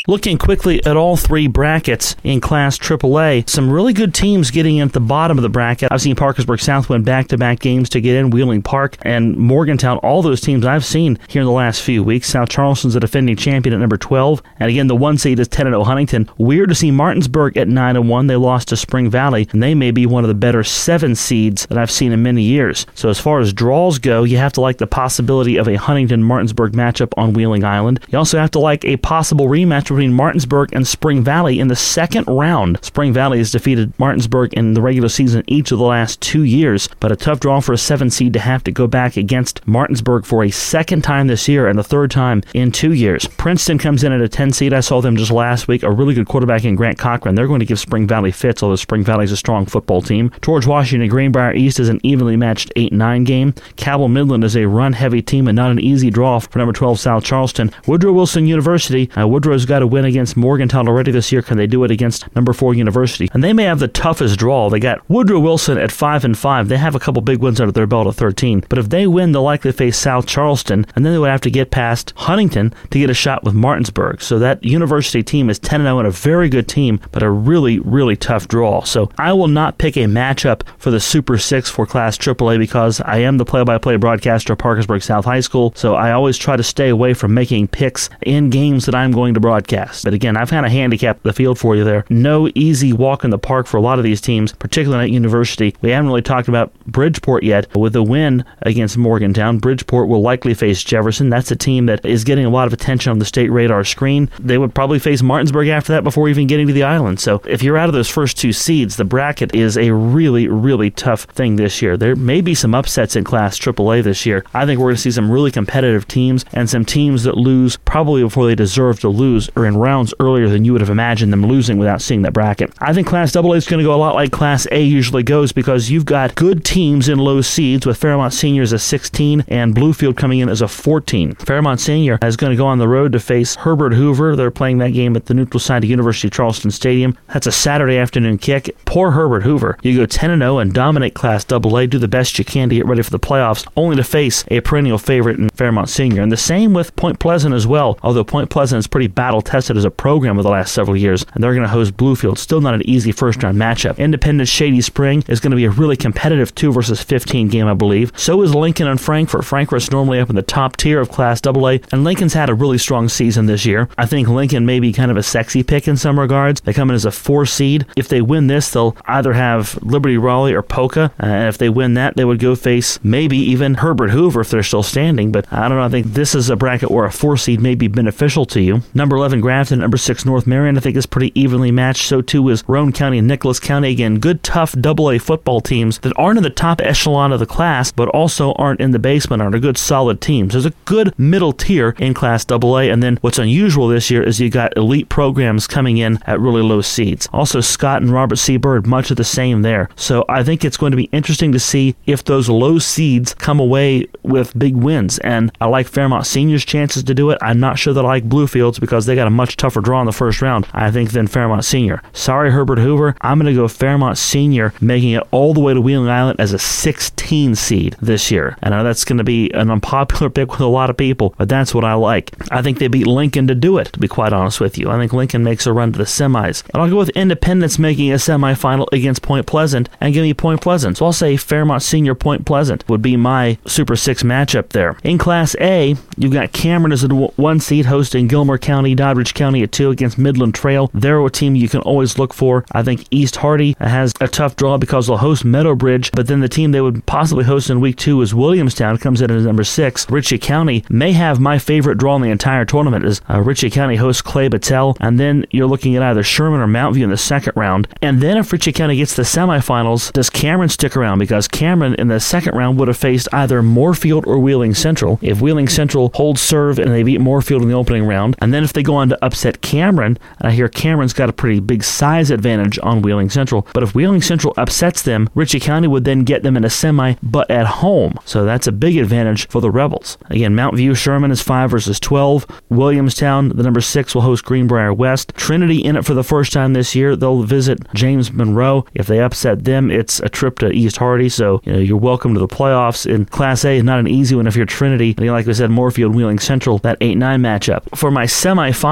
[0.08, 4.88] Looking quickly at all three brackets in Class AAA, some really good teams getting in
[4.88, 5.92] at the bottom of the bracket.
[5.92, 9.36] I've seen Parkersburg South win back to back games to get in, Wheeling Park and
[9.36, 12.28] Morgantown, all those teams I've seen here in the last few weeks.
[12.28, 14.42] South Charleston's the defending champion at number 12.
[14.58, 16.28] And again, the one seed is 10 0 Huntington.
[16.36, 18.26] Weird to see Martinsburg at 9 and 1.
[18.26, 21.66] They lost to Spring Valley, and they may be one of the better seven seeds
[21.66, 22.86] that I've seen in many years.
[22.96, 26.24] So, as far as draws go, you have to like the possibility of a Huntington
[26.24, 28.04] Martinsburg matchup on Wheeling Island.
[28.08, 31.76] You also have to like a possible rematch between Martinsburg and Spring Valley in the
[31.76, 32.78] second round.
[32.82, 36.88] Spring Valley has defeated Martinsburg in the regular season each of the last two years,
[37.00, 40.24] but a tough draw for a seven seed to have to go back against Martinsburg
[40.24, 43.26] for a second time this year and the third time in two years.
[43.26, 44.72] Princeton comes in at a 10 seed.
[44.72, 45.82] I saw them just last week.
[45.82, 47.34] A really good quarterback in Grant Cochran.
[47.34, 50.30] They're going to give Spring Valley fits, although Spring Valley is a strong football team.
[50.42, 53.54] George Washington Greenbrier East is an evenly matched 8 9 game.
[53.76, 56.98] Cabell Midland is a run heavy team and not an easy draw for number 12
[56.98, 57.70] South Charleston.
[57.86, 59.10] Woodrow Wilson University.
[59.16, 61.42] Uh, Woodrow's got a win against Morgantown already this year.
[61.42, 63.28] Can they do it against number 4 University?
[63.32, 64.70] And they may have the toughest draw.
[64.70, 66.68] They got Woodrow Wilson at 5 and 5.
[66.68, 68.64] They have a couple big wins under their belt at 13.
[68.68, 71.50] But if they win, they'll likely face South Charleston, and then they would have to
[71.50, 74.22] get past Huntington to get a shot with Martinsburg.
[74.22, 77.78] So that University team is 10 0 and a very good team, but a really,
[77.80, 78.82] really tough draw.
[78.82, 83.00] So I will not pick a matchup for the Super 6 for Class AAA because
[83.00, 85.72] I am the play by play broadcaster at Parkersburg South High School.
[85.76, 89.34] So I always try to stay away from making picks in games that I'm going
[89.34, 89.71] to broadcast.
[89.72, 92.04] But again, I've kind of handicapped the field for you there.
[92.10, 95.74] No easy walk in the park for a lot of these teams, particularly at University.
[95.80, 97.68] We haven't really talked about Bridgeport yet.
[97.72, 101.30] But with a win against Morgantown, Bridgeport will likely face Jefferson.
[101.30, 104.30] That's a team that is getting a lot of attention on the state radar screen.
[104.38, 107.20] They would probably face Martinsburg after that before even getting to the island.
[107.20, 110.90] So if you're out of those first two seeds, the bracket is a really, really
[110.90, 111.96] tough thing this year.
[111.96, 114.44] There may be some upsets in Class AAA this year.
[114.54, 117.76] I think we're going to see some really competitive teams and some teams that lose
[117.76, 121.46] probably before they deserve to lose in rounds earlier than you would have imagined them
[121.46, 122.72] losing without seeing that bracket.
[122.80, 125.52] I think Class AA is going to go a lot like Class A usually goes
[125.52, 129.74] because you've got good teams in low seeds with Fairmont Senior as a 16 and
[129.74, 131.34] Bluefield coming in as a 14.
[131.36, 134.36] Fairmont Senior is going to go on the road to face Herbert Hoover.
[134.36, 137.16] They're playing that game at the neutral side of University of Charleston Stadium.
[137.32, 138.74] That's a Saturday afternoon kick.
[138.84, 139.78] Poor Herbert Hoover.
[139.82, 142.86] You go 10 0 and dominate Class AA, do the best you can to get
[142.86, 146.22] ready for the playoffs, only to face a perennial favorite in Fairmont Senior.
[146.22, 149.76] And the same with Point Pleasant as well, although Point Pleasant is pretty battle tested
[149.76, 152.38] as a program over the last several years, and they're going to host Bluefield.
[152.38, 153.98] Still not an easy first round matchup.
[153.98, 157.74] Independence Shady Spring is going to be a really competitive 2 versus 15 game, I
[157.74, 158.12] believe.
[158.16, 159.44] So is Lincoln and Frankfort.
[159.44, 162.78] Frankfort's normally up in the top tier of Class AA, and Lincoln's had a really
[162.78, 163.90] strong season this year.
[163.98, 166.62] I think Lincoln may be kind of a sexy pick in some regards.
[166.62, 167.84] They come in as a four seed.
[167.94, 171.68] If they win this, they'll either have Liberty Raleigh or Poca, uh, and if they
[171.68, 175.30] win that, they would go face maybe even Herbert Hoover if they're still standing.
[175.30, 175.84] But I don't know.
[175.84, 178.80] I think this is a bracket where a four seed may be beneficial to you.
[178.94, 182.06] Number 11 Grafton, number six North Marion, I think is pretty evenly matched.
[182.06, 183.90] So too is Roane County and Nicholas County.
[183.90, 187.46] Again, good, tough Double A football teams that aren't in the top echelon of the
[187.46, 190.52] class, but also aren't in the basement, aren't a good, solid teams.
[190.52, 194.22] There's a good middle tier in Class Double A, and then what's unusual this year
[194.22, 197.28] is you got elite programs coming in at really low seeds.
[197.32, 198.56] Also, Scott and Robert C.
[198.56, 199.88] Byrd, much of the same there.
[199.96, 203.60] So I think it's going to be interesting to see if those low seeds come
[203.60, 205.18] away with big wins.
[205.18, 207.38] And I like Fairmont Senior's chances to do it.
[207.42, 210.06] I'm not sure that I like Bluefields because they got a much tougher draw in
[210.06, 212.02] the first round, I think, than Fairmont Senior.
[212.12, 213.14] Sorry, Herbert Hoover.
[213.20, 216.52] I'm going to go Fairmont Senior, making it all the way to Wheeling Island as
[216.52, 218.56] a 16 seed this year.
[218.62, 221.34] And I know that's going to be an unpopular pick with a lot of people,
[221.38, 222.32] but that's what I like.
[222.50, 224.90] I think they beat Lincoln to do it, to be quite honest with you.
[224.90, 226.62] I think Lincoln makes a run to the semis.
[226.72, 230.60] And I'll go with Independence making a semifinal against Point Pleasant and give me Point
[230.60, 230.98] Pleasant.
[230.98, 234.96] So I'll say Fairmont Senior Point Pleasant would be my Super 6 matchup there.
[235.02, 239.62] In Class A, you've got Cameron as a one seed hosting Gilmer County, Doddridge County
[239.62, 240.90] at two against Midland Trail.
[240.94, 242.64] They're a team you can always look for.
[242.72, 246.48] I think East Hardy has a tough draw because they'll host Meadowbridge, but then the
[246.48, 250.10] team they would possibly host in week two is Williamstown, comes in at number six.
[250.10, 253.96] Ritchie County may have my favorite draw in the entire tournament as uh, Ritchie County
[253.96, 257.52] hosts Clay Battelle, and then you're looking at either Sherman or Mountview in the second
[257.54, 257.88] round.
[258.00, 261.18] And then if Ritchie County gets the semifinals, does Cameron stick around?
[261.18, 265.18] Because Cameron in the second round would have faced either Moorfield or Wheeling Central.
[265.22, 268.64] If Wheeling Central holds serve and they beat Moorfield in the opening round, and then
[268.64, 271.84] if they go on to upset Cameron, and I hear Cameron's got a pretty big
[271.84, 276.24] size advantage on Wheeling Central, but if Wheeling Central upsets them, Ritchie County would then
[276.24, 278.18] get them in a semi, but at home.
[278.24, 280.18] So that's a big advantage for the Rebels.
[280.30, 282.46] Again, Mount View Sherman is 5 versus 12.
[282.68, 285.32] Williamstown, the number 6, will host Greenbrier West.
[285.34, 287.16] Trinity in it for the first time this year.
[287.16, 288.86] They'll visit James Monroe.
[288.94, 291.28] If they upset them, it's a trip to East Hardy.
[291.28, 293.06] So you know, you're welcome to the playoffs.
[293.06, 295.14] In Class A, not an easy one if you're Trinity.
[295.18, 297.96] And like I said, Moorfield, Wheeling Central, that 8 9 matchup.
[297.96, 298.26] For my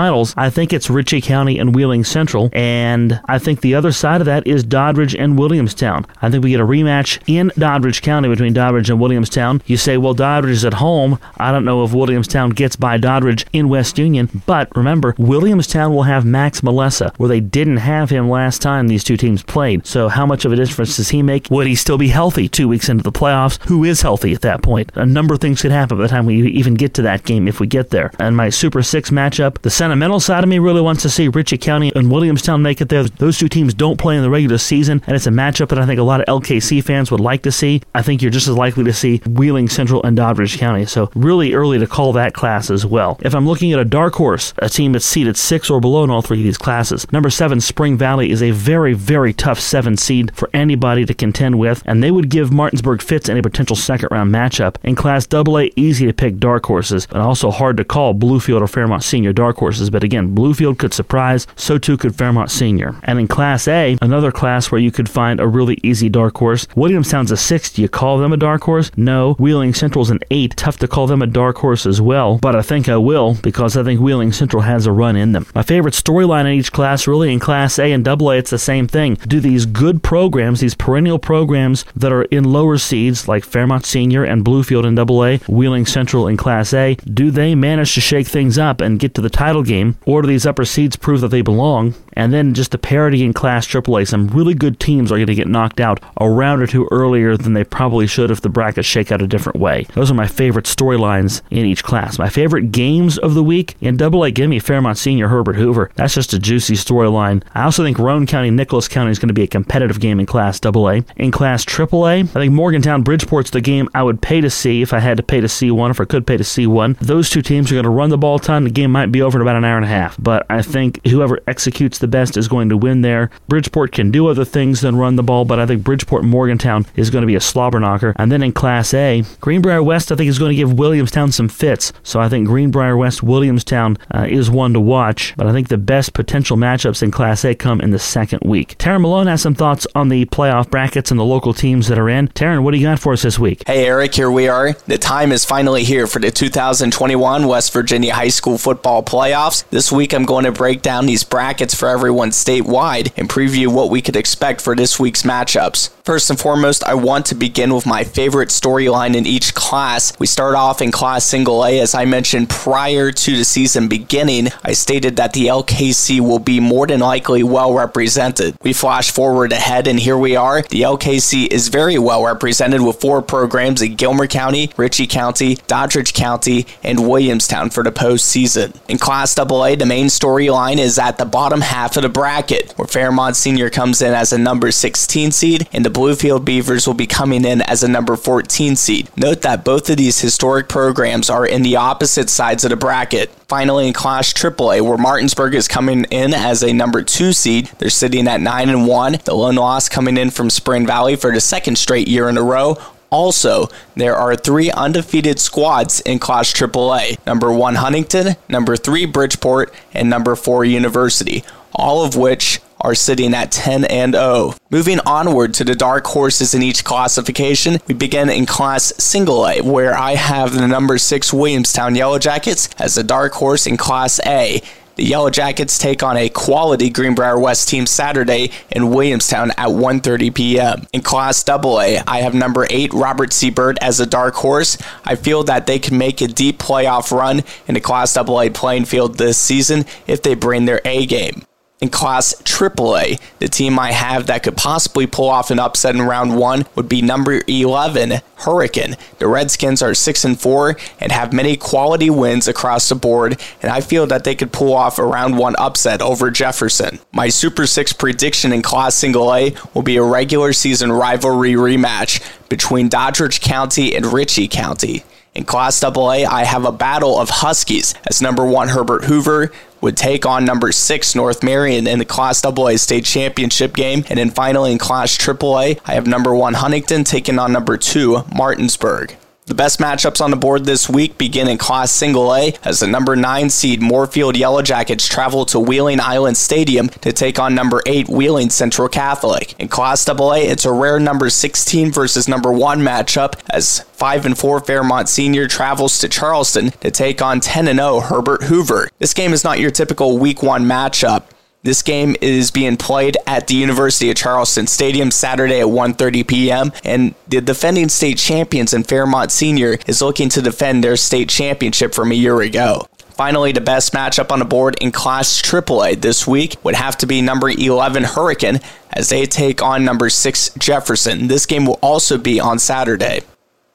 [0.00, 2.50] semifinals, I think it's Ritchie County and Wheeling Central.
[2.52, 6.06] And I think the other side of that is Doddridge and Williamstown.
[6.22, 9.62] I think we get a rematch in Doddridge County between Doddridge and Williamstown.
[9.66, 11.18] You say, well, Doddridge is at home.
[11.38, 16.04] I don't know if Williamstown gets by Doddridge in West Union, but remember, Williamstown will
[16.04, 19.86] have Max Malessa, where they didn't have him last time these two teams played.
[19.86, 21.48] So, how much of a difference does he make?
[21.50, 23.62] Would he still be healthy two weeks into the playoffs?
[23.66, 24.90] Who is healthy at that point?
[24.94, 27.48] A number of things could happen by the time we even get to that game
[27.48, 28.10] if we get there.
[28.18, 31.58] And my Super Six matchup, the sentimental side of me really wants to see Ritchie
[31.58, 33.02] County and Williamstown make it there.
[33.02, 35.86] Those two teams don't play in the regular season, and it's a matchup that I
[35.86, 37.82] think a lot of LKC fans would like to see.
[37.92, 40.86] I think you're just as likely to see Wheeling Central and Doddridge County.
[40.86, 43.18] So, really early to call that class as well.
[43.22, 46.10] If I'm looking at a dark horse, a team that's seeded six or below in
[46.10, 49.96] all three of these classes, number seven, Spring Valley, is a very, very tough seven
[49.96, 54.10] seed for anybody to contend with, and they would give Martinsburg fits any potential second
[54.12, 54.76] round matchup.
[54.84, 58.68] In Class AA, easy to pick dark horses, and also hard to call Bluefield or
[58.68, 59.79] Fairmont Senior dark horses.
[59.88, 62.96] But again, Bluefield could surprise, so too could Fairmont Senior.
[63.04, 66.66] And in Class A, another class where you could find a really easy dark horse,
[66.76, 67.70] Williamstown's a six.
[67.72, 68.90] Do you call them a dark horse?
[68.96, 69.34] No.
[69.34, 70.56] Wheeling Central's an eight.
[70.56, 73.76] Tough to call them a dark horse as well, but I think I will because
[73.76, 75.46] I think Wheeling Central has a run in them.
[75.54, 78.88] My favorite storyline in each class, really in Class A and AA, it's the same
[78.88, 79.14] thing.
[79.26, 84.24] Do these good programs, these perennial programs that are in lower seeds like Fairmont Senior
[84.24, 88.58] and Bluefield in AA, Wheeling Central in Class A, do they manage to shake things
[88.58, 91.42] up and get to the title game, or do these upper seeds prove that they
[91.42, 91.94] belong?
[92.14, 95.34] And then just the parity in Class AAA, some really good teams are going to
[95.34, 98.86] get knocked out a round or two earlier than they probably should if the brackets
[98.86, 99.86] shake out a different way.
[99.94, 102.18] Those are my favorite storylines in each class.
[102.18, 105.90] My favorite games of the week in AA, give me Fairmont Senior Herbert Hoover.
[105.94, 107.42] That's just a juicy storyline.
[107.54, 110.26] I also think Roane County Nicholas County is going to be a competitive game in
[110.26, 111.00] Class AA.
[111.16, 114.92] In Class AAA, I think Morgantown Bridgeport's the game I would pay to see if
[114.92, 116.96] I had to pay to see one, if I could pay to see one.
[117.00, 118.64] Those two teams are going to run the ball a ton.
[118.64, 121.04] The game might be over in about an hour and a half, but I think
[121.06, 123.30] whoever executes the best is going to win there.
[123.48, 127.10] Bridgeport can do other things than run the ball, but I think Bridgeport Morgantown is
[127.10, 128.14] going to be a slobber knocker.
[128.16, 131.48] And then in Class A, Greenbrier West, I think, is going to give Williamstown some
[131.48, 131.92] fits.
[132.02, 135.78] So I think Greenbrier West Williamstown uh, is one to watch, but I think the
[135.78, 138.76] best potential matchups in Class A come in the second week.
[138.78, 142.08] Taryn Malone has some thoughts on the playoff brackets and the local teams that are
[142.08, 142.28] in.
[142.28, 143.62] Taryn, what do you got for us this week?
[143.66, 144.72] Hey, Eric, here we are.
[144.86, 149.02] The time is finally here for the 2021 West Virginia High School Football
[149.50, 149.68] Playoffs.
[149.70, 153.90] This week, I'm going to break down these brackets for everyone statewide and preview what
[153.90, 155.90] we could expect for this week's matchups.
[156.10, 160.12] First and foremost, I want to begin with my favorite storyline in each class.
[160.18, 161.78] We start off in Class Single A.
[161.78, 166.58] As I mentioned prior to the season beginning, I stated that the LKC will be
[166.58, 168.56] more than likely well represented.
[168.60, 170.62] We flash forward ahead, and here we are.
[170.62, 176.12] The LKC is very well represented with four programs in Gilmer County, Ritchie County, Doddridge
[176.12, 178.74] County, and Williamstown for the postseason.
[178.88, 182.88] In Class AA, the main storyline is at the bottom half of the bracket, where
[182.88, 187.06] Fairmont Senior comes in as a number 16 seed, and the Bluefield Beavers will be
[187.06, 189.10] coming in as a number 14 seed.
[189.18, 193.28] Note that both of these historic programs are in the opposite sides of the bracket.
[193.48, 197.90] Finally, in Class AAA, where Martinsburg is coming in as a number two seed, they're
[197.90, 199.18] sitting at nine and one.
[199.24, 202.42] The lone loss coming in from Spring Valley for the second straight year in a
[202.42, 202.78] row.
[203.10, 209.74] Also, there are three undefeated squads in Class AAA number one Huntington, number three Bridgeport,
[209.92, 211.44] and number four University,
[211.74, 214.54] all of which are sitting at 10 and 0.
[214.70, 219.60] Moving onward to the dark horses in each classification, we begin in Class Single A,
[219.60, 224.20] where I have the number 6 Williamstown Yellow Jackets as the dark horse in Class
[224.26, 224.62] A.
[225.00, 230.34] The Yellow Jackets take on a quality Greenbrier West team Saturday in Williamstown at 1:30
[230.34, 230.86] p.m.
[230.92, 233.48] In Class AA, I have number 8 Robert C.
[233.48, 234.76] Byrd as a dark horse.
[235.04, 238.84] I feel that they can make a deep playoff run in the Class AA playing
[238.84, 241.44] field this season if they bring their A game
[241.80, 243.20] in Class AAA.
[243.38, 246.88] The team I have that could possibly pull off an upset in round one would
[246.88, 248.96] be number 11, Hurricane.
[249.18, 253.72] The Redskins are 6 and 4 and have many quality wins across the board, and
[253.72, 257.00] I feel that they could pull off a round one upset over Jefferson.
[257.12, 262.20] My Super 6 prediction in Class Single A will be a regular season rivalry rematch
[262.48, 265.04] between Doddridge County and Ritchie County.
[265.32, 269.96] In Class AA, I have a battle of Huskies as number one Herbert Hoover would
[269.96, 274.04] take on number six North Marion in the Class AA state championship game.
[274.08, 278.24] And then finally in Class AAA, I have number one Huntington taking on number two
[278.34, 279.16] Martinsburg.
[279.50, 282.86] The best matchups on the board this week begin in Class Single A as the
[282.86, 287.82] number 9 seed Moorfield Yellow Jackets travel to Wheeling Island Stadium to take on number
[287.84, 289.58] 8 Wheeling Central Catholic.
[289.58, 294.38] In Class AA, it's a rare number 16 versus number 1 matchup as 5 and
[294.38, 298.88] 4 Fairmont Senior travels to Charleston to take on 10 and 0 Herbert Hoover.
[299.00, 301.24] This game is not your typical week 1 matchup.
[301.62, 306.72] This game is being played at the University of Charleston Stadium Saturday at 1:30 p.m.
[306.84, 311.92] and the defending state champions in Fairmont Senior is looking to defend their state championship
[311.92, 312.86] from a year ago.
[313.10, 317.06] Finally, the best matchup on the board in Class AAA this week would have to
[317.06, 318.60] be number 11 Hurricane
[318.94, 321.28] as they take on number 6 Jefferson.
[321.28, 323.20] This game will also be on Saturday.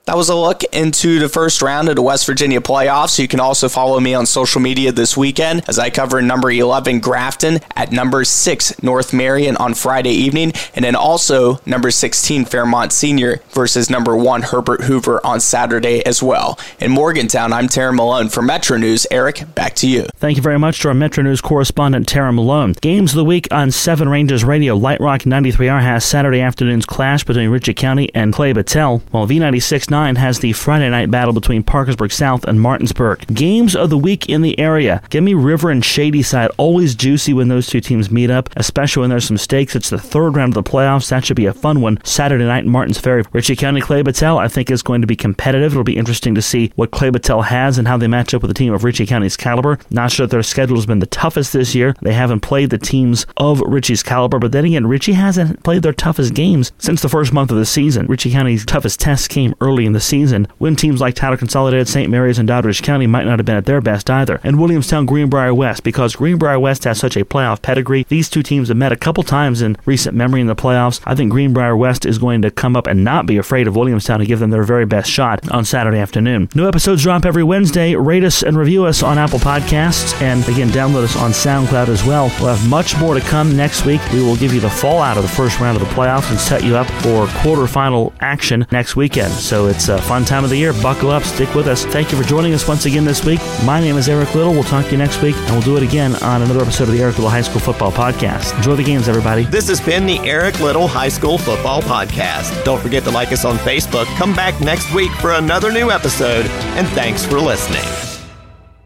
[0.06, 3.18] That was a look into the first round of the West Virginia playoffs.
[3.18, 7.00] You can also follow me on social media this weekend as I cover number 11
[7.00, 12.94] Grafton at number 6 North Marion on Friday evening, and then also number 16 Fairmont
[12.94, 16.60] Senior versus number 1 Herbert Hoover on Saturday as well.
[16.80, 19.08] In Morgantown, I'm Tara Malone for Metro News.
[19.10, 20.04] Eric, back to you.
[20.18, 22.74] Thank you very much to our Metro News correspondent Tara Malone.
[22.74, 24.76] Games of the week on 7 Rangers Radio.
[24.76, 29.95] Light Rock 93R has Saturday afternoon's clash between Ritchie County and Clay Battelle, while V96
[29.96, 33.26] 9 has the Friday night battle between Parkersburg South and Martinsburg.
[33.34, 35.02] Games of the week in the area.
[35.10, 36.52] Give me River and Shadyside.
[36.58, 39.74] Always juicy when those two teams meet up, especially when there's some stakes.
[39.74, 41.08] It's the third round of the playoffs.
[41.08, 42.02] That should be a fun one.
[42.04, 43.24] Saturday night in Martins Ferry.
[43.32, 45.72] Ritchie County Clay Battelle, I think, is going to be competitive.
[45.72, 48.52] It'll be interesting to see what Clay Battelle has and how they match up with
[48.52, 49.80] a team of Ritchie County's caliber.
[49.92, 51.96] Not sure that their schedule has been the toughest this year.
[52.02, 55.94] They haven't played the teams of Ritchie's caliber, but then again, Ritchie hasn't played their
[55.94, 58.08] toughest games since the first month of the season.
[58.08, 62.10] Ritchie County's toughest test came early in the season when teams like Tyler Consolidated, St.
[62.10, 64.40] Mary's, and Doddridge County might not have been at their best either.
[64.44, 68.06] And Williamstown Greenbrier West, because Greenbrier West has such a playoff pedigree.
[68.10, 71.02] These two teams have met a couple times in recent memory in the playoffs.
[71.06, 74.22] I think Greenbrier West is going to come up and not be afraid of Williamstown
[74.22, 76.50] and give them their very best shot on Saturday afternoon.
[76.56, 77.96] New episodes drop every Wednesday.
[77.96, 82.04] Rate us and review us on Apple Podcasts, and again, download us on SoundCloud as
[82.04, 82.32] well.
[82.40, 84.02] We'll have much more to come next week.
[84.12, 86.64] We will give you the fallout of the first round of the playoffs and set
[86.64, 89.32] you up for quarterfinal action next weekend.
[89.34, 90.74] So it's a fun time of the year.
[90.74, 91.86] Buckle up, stick with us.
[91.86, 93.40] Thank you for joining us once again this week.
[93.66, 94.54] My name is Eric Little.
[94.54, 96.94] We'll talk to you next week, and we'll do it again on another episode of
[96.94, 98.56] the Eric Little High School Football Podcast.
[98.56, 99.44] Enjoy the games, everybody.
[99.44, 102.64] This has been the Eric Little High School Football Podcast.
[102.64, 104.06] Don't forget to like us on Facebook.
[104.18, 106.46] Come back next week for another new episode,
[106.78, 108.15] and thanks for listening.